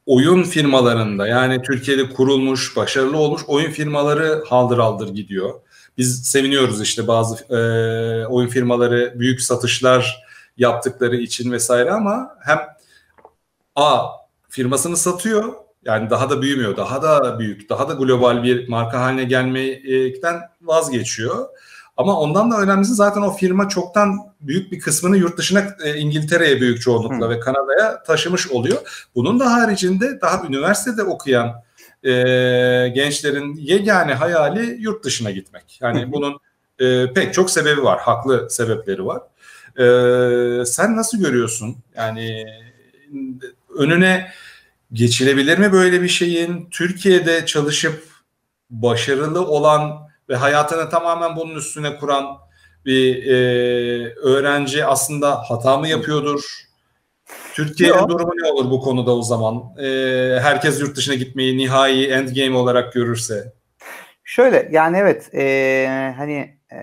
[0.06, 5.60] oyun firmalarında yani Türkiye'de kurulmuş, başarılı olmuş oyun firmaları haldır haldır gidiyor.
[5.98, 10.24] Biz seviniyoruz işte bazı e, oyun firmaları büyük satışlar
[10.56, 12.58] yaptıkları için vesaire ama hem
[13.76, 14.06] A
[14.48, 15.54] firmasını satıyor
[15.84, 21.48] yani daha da büyümüyor, daha da büyük, daha da global bir marka haline gelmekten vazgeçiyor.
[21.96, 26.60] Ama ondan da önemlisi zaten o firma çoktan büyük bir kısmını yurt dışına e, İngiltere'ye
[26.60, 27.30] büyük çoğunlukla Hı.
[27.30, 29.08] ve Kanada'ya taşımış oluyor.
[29.14, 31.62] Bunun da haricinde daha üniversitede okuyan
[32.04, 32.12] e,
[32.94, 35.78] gençlerin yegane hayali yurt dışına gitmek.
[35.82, 36.12] Yani Hı.
[36.12, 36.40] bunun
[36.78, 39.22] e, pek çok sebebi var, haklı sebepleri var.
[39.78, 41.76] E, sen nasıl görüyorsun?
[41.96, 42.46] Yani
[43.78, 44.30] önüne
[44.92, 46.68] geçilebilir mi böyle bir şeyin?
[46.70, 48.04] Türkiye'de çalışıp
[48.70, 52.38] başarılı olan ve hayatını tamamen bunun üstüne kuran
[52.84, 53.34] bir e,
[54.14, 56.70] öğrenci aslında hata mı yapıyordur?
[57.54, 59.62] Türkiye'nin durumu ne olur bu konuda o zaman?
[59.78, 59.86] E,
[60.42, 63.52] herkes yurt dışına gitmeyi nihai endgame olarak görürse.
[64.24, 66.78] Şöyle yani evet e, hani e,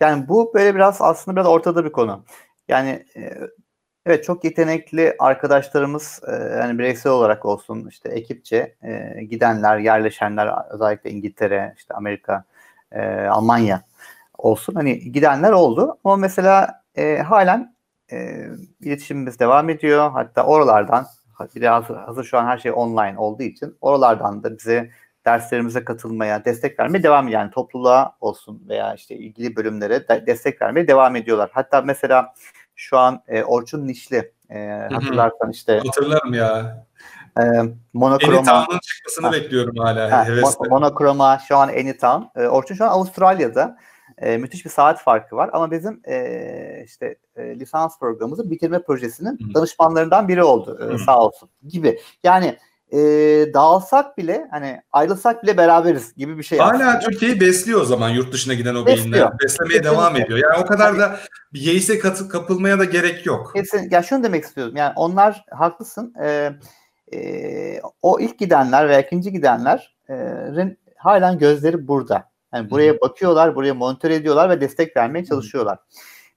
[0.00, 2.24] yani bu böyle biraz aslında biraz ortada bir konu.
[2.68, 3.32] Yani e,
[4.06, 11.10] Evet çok yetenekli arkadaşlarımız e, yani bireysel olarak olsun işte ekipçe e, gidenler, yerleşenler özellikle
[11.10, 12.44] İngiltere, işte Amerika,
[12.92, 13.82] e, Almanya
[14.38, 15.98] olsun hani gidenler oldu.
[16.04, 17.74] Ama mesela e, halen
[18.12, 18.46] e,
[18.80, 20.10] iletişimimiz devam ediyor.
[20.10, 21.06] Hatta oralardan
[21.56, 24.90] biraz hazır şu an her şey online olduğu için oralardan da bize
[25.26, 27.28] derslerimize katılmaya, destek vermeye devam.
[27.28, 31.50] Yani topluluğa olsun veya işte ilgili bölümlere de destek vermeye devam ediyorlar.
[31.52, 32.34] Hatta mesela
[32.74, 35.80] şu an e, Orçun Nişli e, hatırlarsan işte.
[35.86, 36.84] Hatırlarım ya.
[37.40, 37.42] E,
[37.92, 38.36] monokroma.
[38.36, 39.32] Anytown'un çıkmasını ha.
[39.32, 40.10] bekliyorum hala.
[40.10, 40.68] Ha, hevesle.
[40.68, 42.40] monokroma şu an Anytown.
[42.40, 43.78] E, Orçun şu an Avustralya'da.
[44.18, 49.38] E, müthiş bir saat farkı var ama bizim e, işte e, lisans programımızın bitirme projesinin
[49.38, 49.54] Hı-hı.
[49.54, 52.00] danışmanlarından biri oldu e, sağ olsun gibi.
[52.24, 52.56] Yani
[52.92, 52.98] e,
[53.54, 56.58] dağılsak bile hani ayrılsak bile beraberiz gibi bir şey.
[56.58, 56.98] Hala aslında.
[56.98, 59.12] Türkiye'yi besliyor o zaman yurt dışına giden o besliyor.
[59.12, 59.38] beyinler.
[59.44, 59.90] Beslemeye Kesinlikle.
[59.90, 60.38] devam ediyor.
[60.38, 61.18] Yani o kadar da
[61.52, 63.52] bir yeise katı, kapılmaya da gerek yok.
[63.54, 63.90] Kesin.
[63.90, 64.76] Ya şunu demek istiyorum.
[64.76, 66.14] Yani onlar haklısın.
[66.24, 66.52] E,
[67.12, 72.32] e, o ilk gidenler veya ikinci gidenlerin halen gözleri burada.
[72.54, 75.78] Yani buraya bakıyorlar, buraya monitör ediyorlar ve destek vermeye çalışıyorlar.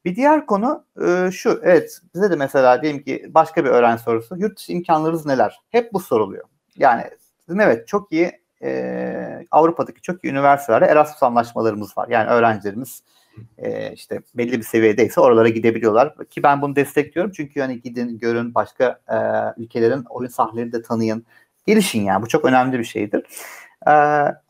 [0.05, 4.37] Bir diğer konu e, şu, evet bize de mesela diyelim ki başka bir öğrenci sorusu,
[4.37, 5.59] yurt dışı imkanlarınız neler?
[5.69, 6.45] Hep bu soruluyor.
[6.77, 7.03] Yani
[7.47, 8.31] bizim evet çok iyi
[8.63, 12.07] e, Avrupa'daki çok iyi üniversitelerde Erasmus anlaşmalarımız var.
[12.09, 13.03] Yani öğrencilerimiz
[13.57, 16.15] e, işte belli bir seviyedeyse oralara gidebiliyorlar.
[16.29, 19.17] Ki ben bunu destekliyorum çünkü hani gidin, görün, başka e,
[19.61, 21.25] ülkelerin oyun sahnelerini de tanıyın.
[21.67, 23.23] Gelişin yani bu çok önemli bir şeydir.
[23.87, 23.91] E,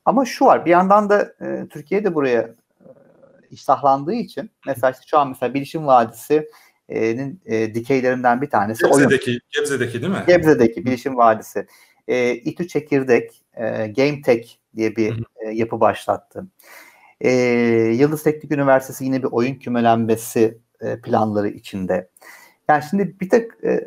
[0.06, 2.50] ama şu var bir yandan da e, Türkiye buraya
[3.56, 9.42] iştahlandığı için mesela işte şu an mesela Bilişim Vadisi'nin e, dikeylerinden bir tanesi Gebze'deki, oyun.
[9.50, 10.24] Gebze'deki değil mi?
[10.28, 11.68] Gebze'deki Bilişim Vadisi.
[12.08, 16.48] E, İTÜ Çekirdek, e, Game Tech diye bir e, yapı başlattı.
[17.22, 17.32] E,
[18.00, 22.10] Yıldız Teknik Üniversitesi yine bir oyun kümelenmesi e, planları içinde.
[22.70, 23.86] Yani şimdi bir tek e, e,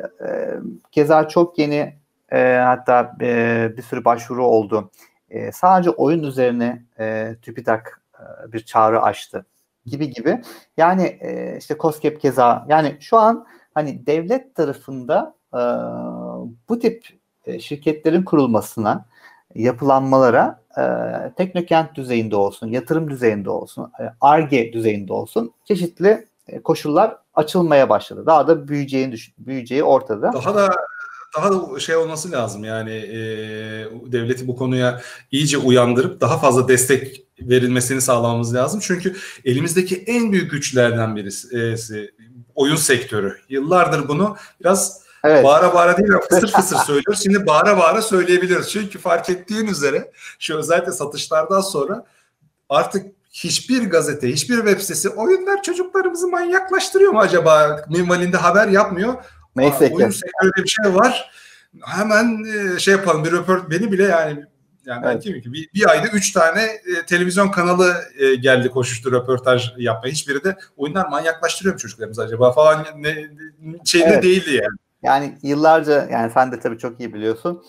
[0.91, 1.95] keza çok yeni
[2.31, 4.91] e, hatta e, bir sürü başvuru oldu.
[5.29, 9.45] E, sadece oyun üzerine e, TÜBİTAK e, bir çağrı açtı
[9.85, 10.41] gibi gibi.
[10.77, 15.61] Yani e, işte COSGAP keza yani şu an hani devlet tarafında e,
[16.69, 17.07] bu tip
[17.45, 19.05] e, şirketlerin kurulmasına
[19.55, 20.83] yapılanmalara e,
[21.37, 28.23] teknokent düzeyinde olsun, yatırım düzeyinde olsun, ARGE e, düzeyinde olsun çeşitli e, koşullar açılmaya başladı.
[28.25, 30.33] Daha da büyüyeceğini düşün, büyüyeceği ortada.
[30.33, 30.69] Daha da
[31.37, 33.17] daha da şey olması lazım yani e,
[34.11, 35.01] devleti bu konuya
[35.31, 38.79] iyice uyandırıp daha fazla destek verilmesini sağlamamız lazım.
[38.83, 39.15] Çünkü
[39.45, 42.09] elimizdeki en büyük güçlerden birisi e,
[42.55, 43.37] oyun sektörü.
[43.49, 45.43] Yıllardır bunu biraz evet.
[45.43, 47.23] bağıra bağıra değil fısır fısır söylüyoruz.
[47.23, 48.71] Şimdi bağıra bağıra söyleyebiliriz.
[48.71, 52.05] Çünkü fark ettiğin üzere şu özellikle satışlardan sonra
[52.69, 57.85] artık hiçbir gazete, hiçbir web sitesi oyunlar çocuklarımızı manyaklaştırıyor mu acaba?
[57.89, 59.13] Minvalinde haber yapmıyor.
[59.55, 59.95] Neyse ki.
[59.95, 61.31] Oyun sektöründe bir şey var.
[61.81, 64.45] Hemen e, şey yapalım bir röport beni bile yani
[64.85, 65.23] yani evet.
[65.25, 70.11] ben ki bir, bir ayda üç tane e, televizyon kanalı e, geldi koşuştu röportaj yapmaya.
[70.11, 73.15] Hiçbiri de oyunlar manyaklaştırıyor mu çocuklarımız acaba falan ne,
[73.85, 74.23] şeyde evet.
[74.23, 74.77] değildi yani.
[75.03, 77.63] Yani yıllarca yani sen de tabii çok iyi biliyorsun.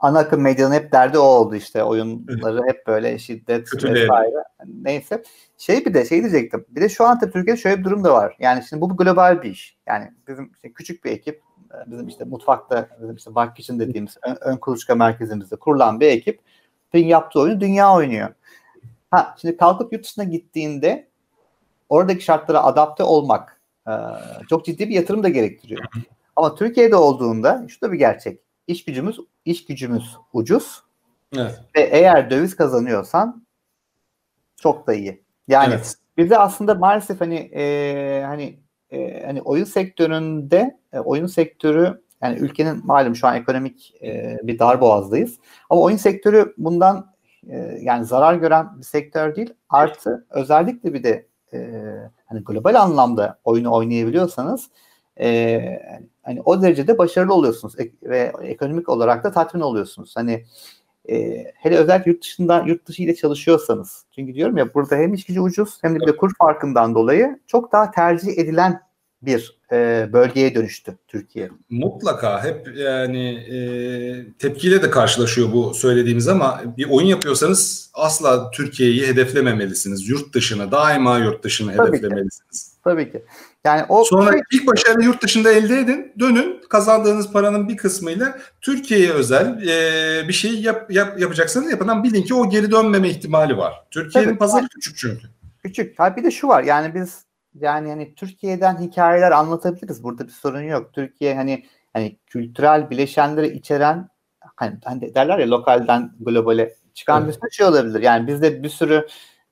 [0.00, 1.82] ana akım medyanın hep derdi o oldu işte.
[1.84, 4.02] Oyunları hep böyle şiddet Kötüleyelim.
[4.02, 4.44] vesaire.
[4.82, 5.22] Neyse.
[5.58, 6.64] Şey bir de şey diyecektim.
[6.68, 8.36] Bir de şu an tabii Türkiye'de şöyle bir durum da var.
[8.38, 9.76] Yani şimdi bu global bir iş.
[9.86, 11.42] Yani bizim işte küçük bir ekip
[11.86, 16.40] bizim işte mutfakta bizim işte Dark Kitchen dediğimiz ön, ön kuluçka merkezimizde kurulan bir ekip
[16.94, 18.28] yaptığı oyunu dünya oynuyor.
[19.10, 21.08] Ha şimdi kalkıp yurt dışına gittiğinde
[21.88, 23.92] oradaki şartlara adapte olmak e,
[24.48, 25.84] çok ciddi bir yatırım da gerektiriyor.
[26.36, 28.40] Ama Türkiye'de olduğunda şu da bir gerçek.
[28.66, 30.82] İş gücümüz iş gücümüz ucuz.
[31.36, 31.60] Evet.
[31.76, 33.46] Ve eğer döviz kazanıyorsan
[34.56, 35.22] çok da iyi.
[35.48, 35.94] Yani evet.
[36.16, 38.58] bize aslında maalesef hani e, hani
[38.90, 44.58] e, hani oyun sektöründe e, oyun sektörü yani ülkenin malum şu an ekonomik e, bir
[44.58, 45.38] dar boğazdayız.
[45.70, 47.12] Ama oyun sektörü bundan
[47.48, 49.54] e, yani zarar gören bir sektör değil.
[49.68, 51.82] Artı özellikle bir de e,
[52.26, 54.70] hani global anlamda oyunu oynayabiliyorsanız
[55.20, 55.60] e,
[56.22, 60.16] hani o derecede başarılı oluyorsunuz e, ve ekonomik olarak da tatmin oluyorsunuz.
[60.16, 60.44] Hani
[61.08, 65.24] e, hele özellikle yurt dışında yurt dışı ile çalışıyorsanız çünkü diyorum ya burada hem iş
[65.24, 68.80] gücü ucuz hem de bir de kur farkından dolayı çok daha tercih edilen
[69.22, 71.50] bir e, bölgeye dönüştü Türkiye.
[71.70, 73.58] Mutlaka hep yani e,
[74.38, 80.08] tepkiyle de karşılaşıyor bu söylediğimiz ama bir oyun yapıyorsanız asla Türkiye'yi hedeflememelisiniz.
[80.08, 82.72] Yurt dışını daima yurt dışını Tabii hedeflemelisiniz.
[82.72, 82.80] Ki.
[82.84, 83.22] Tabii ki.
[83.64, 86.12] Yani o Sonra ilk başarıyı yurt dışında elde edin.
[86.18, 92.02] Dönün kazandığınız paranın bir kısmıyla Türkiye'ye özel e, bir şey yap, yap, yapacaksanız yapın.
[92.02, 93.82] Bilin ki o geri dönmeme ihtimali var.
[93.90, 95.26] Türkiye'nin pazarı küçük çünkü.
[95.62, 95.98] Küçük.
[95.98, 96.62] Ha bir de şu var.
[96.62, 100.04] Yani biz yani hani Türkiye'den hikayeler anlatabiliriz.
[100.04, 100.92] Burada bir sorun yok.
[100.92, 104.08] Türkiye hani hani kültürel bileşenleri içeren
[104.56, 107.34] hani, hani derler ya lokalden globale çıkan evet.
[107.34, 108.02] bir sürü şey olabilir.
[108.02, 109.06] Yani biz de bir sürü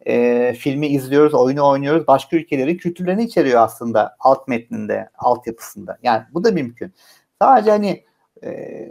[0.07, 2.07] e, filmi izliyoruz, oyunu oynuyoruz.
[2.07, 5.99] Başka ülkelerin kültürlerini içeriyor aslında alt metninde, altyapısında.
[6.03, 6.95] Yani bu da mümkün.
[7.43, 8.05] Sadece hani
[8.45, 8.89] e,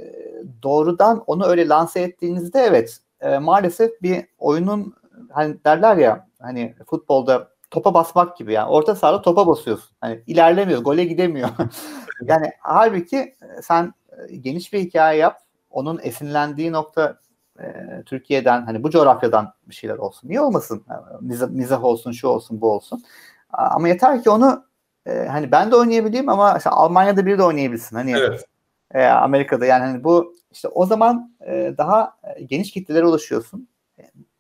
[0.63, 4.93] doğrudan onu öyle lanse ettiğinizde evet e, maalesef bir oyunun
[5.31, 9.95] hani derler ya hani futbolda topa basmak gibi yani orta sahada topa basıyorsun.
[10.01, 11.49] Hani ilerlemiyor, gole gidemiyor.
[12.25, 13.93] yani halbuki sen
[14.41, 15.41] geniş bir hikaye yap.
[15.69, 17.19] Onun esinlendiği nokta
[17.59, 17.63] e,
[18.05, 20.29] Türkiye'den hani bu coğrafyadan bir şeyler olsun.
[20.29, 20.85] Niye olmasın?
[21.21, 23.03] Mizah, mizah olsun, şu olsun, bu olsun.
[23.49, 24.65] Ama yeter ki onu
[25.05, 27.95] e, hani ben de oynayabileyim ama işte Almanya'da biri de oynayabilsin.
[27.95, 28.45] Hani evet.
[28.93, 33.67] e, Amerika'da yani hani bu işte o zaman e, daha geniş kitlelere ulaşıyorsun.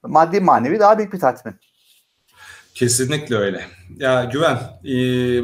[0.03, 1.55] Maddi manevi daha büyük bir tatmin.
[2.79, 3.65] Kesinlikle öyle.
[3.97, 4.59] Ya Güven,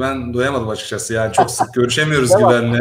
[0.02, 1.14] ben doyamadım açıkçası.
[1.14, 2.80] Yani çok sık görüşemiyoruz Güven'le.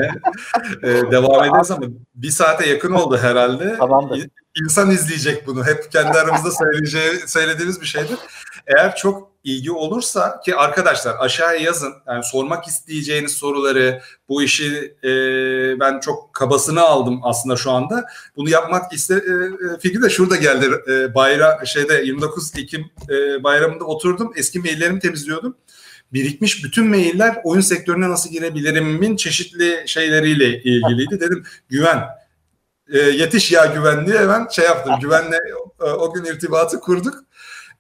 [0.83, 3.77] Ee, devam ederiz ama bir saate yakın oldu herhalde.
[3.79, 4.27] Tamamdır.
[4.63, 5.67] İnsan izleyecek bunu.
[5.67, 8.19] Hep kendi aramızda söyleyeceği, söylediğimiz bir şeydir.
[8.67, 11.93] Eğer çok ilgi olursa ki arkadaşlar aşağıya yazın.
[12.07, 15.11] Yani sormak isteyeceğiniz soruları, bu işi e,
[15.81, 18.05] ben çok kabasını aldım aslında şu anda.
[18.37, 20.71] Bunu yapmak iste e, fikri de şurada geldi.
[20.89, 24.33] E, bayram şeyde 29 Ekim e, bayramında oturdum.
[24.37, 25.57] Eski maillerimi temizliyordum
[26.13, 31.21] birikmiş bütün mailler oyun sektörüne nasıl girebilirimin çeşitli şeyleriyle ilgiliydi.
[31.21, 32.05] Dedim güven
[32.93, 34.95] e, yetiş ya güven diye hemen şey yaptım.
[35.01, 35.39] Güvenle
[35.81, 37.25] o, o gün irtibatı kurduk.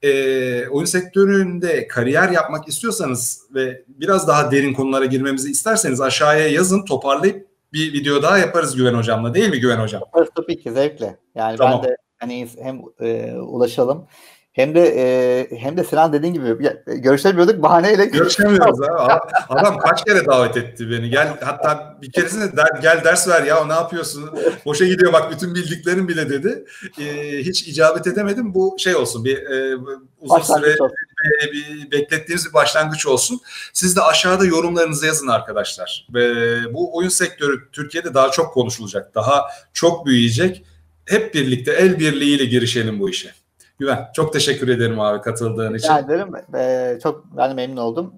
[0.04, 6.84] E, oyun sektöründe kariyer yapmak istiyorsanız ve biraz daha derin konulara girmemizi isterseniz aşağıya yazın
[6.84, 10.00] toparlayıp bir video daha yaparız Güven Hocam'la değil mi Güven Hocam?
[10.00, 11.16] Yaparız tabii ki zevkle.
[11.34, 11.80] Yani tamam.
[11.82, 14.06] ben de hani hem e, ulaşalım
[14.54, 18.04] hem de e, hem de Sinan dediğin gibi ya, görüşemiyorduk bahaneyle.
[18.04, 19.12] Görüşemiyoruz abi.
[19.48, 21.10] Adam kaç kere davet etti beni.
[21.10, 24.30] Gel hatta bir keresinde der, gel ders ver ya ne yapıyorsun?
[24.64, 26.64] Boşa gidiyor bak bütün bildiklerin bile dedi.
[27.00, 28.54] E, hiç icabet edemedim.
[28.54, 29.76] Bu şey olsun bir e,
[30.20, 33.40] uzun süre e, bir beklettiğimiz bir başlangıç olsun.
[33.72, 36.06] Siz de aşağıda yorumlarınızı yazın arkadaşlar.
[36.14, 36.34] Ve
[36.74, 39.14] bu oyun sektörü Türkiye'de daha çok konuşulacak.
[39.14, 40.64] Daha çok büyüyecek.
[41.06, 43.43] Hep birlikte el birliğiyle girişelim bu işe.
[43.78, 45.88] Güven çok teşekkür ederim abi katıldığın için.
[45.88, 46.32] Rica ederim.
[46.54, 48.14] Ee, çok de memnun oldum.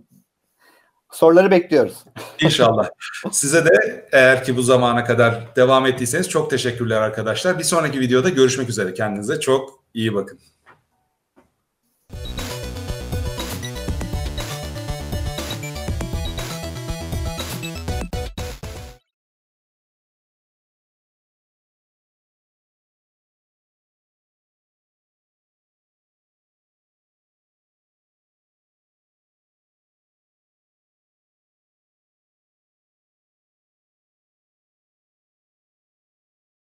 [1.12, 2.04] Soruları bekliyoruz.
[2.40, 2.88] İnşallah.
[3.32, 7.58] Size de eğer ki bu zamana kadar devam ettiyseniz çok teşekkürler arkadaşlar.
[7.58, 8.94] Bir sonraki videoda görüşmek üzere.
[8.94, 10.38] Kendinize çok iyi bakın.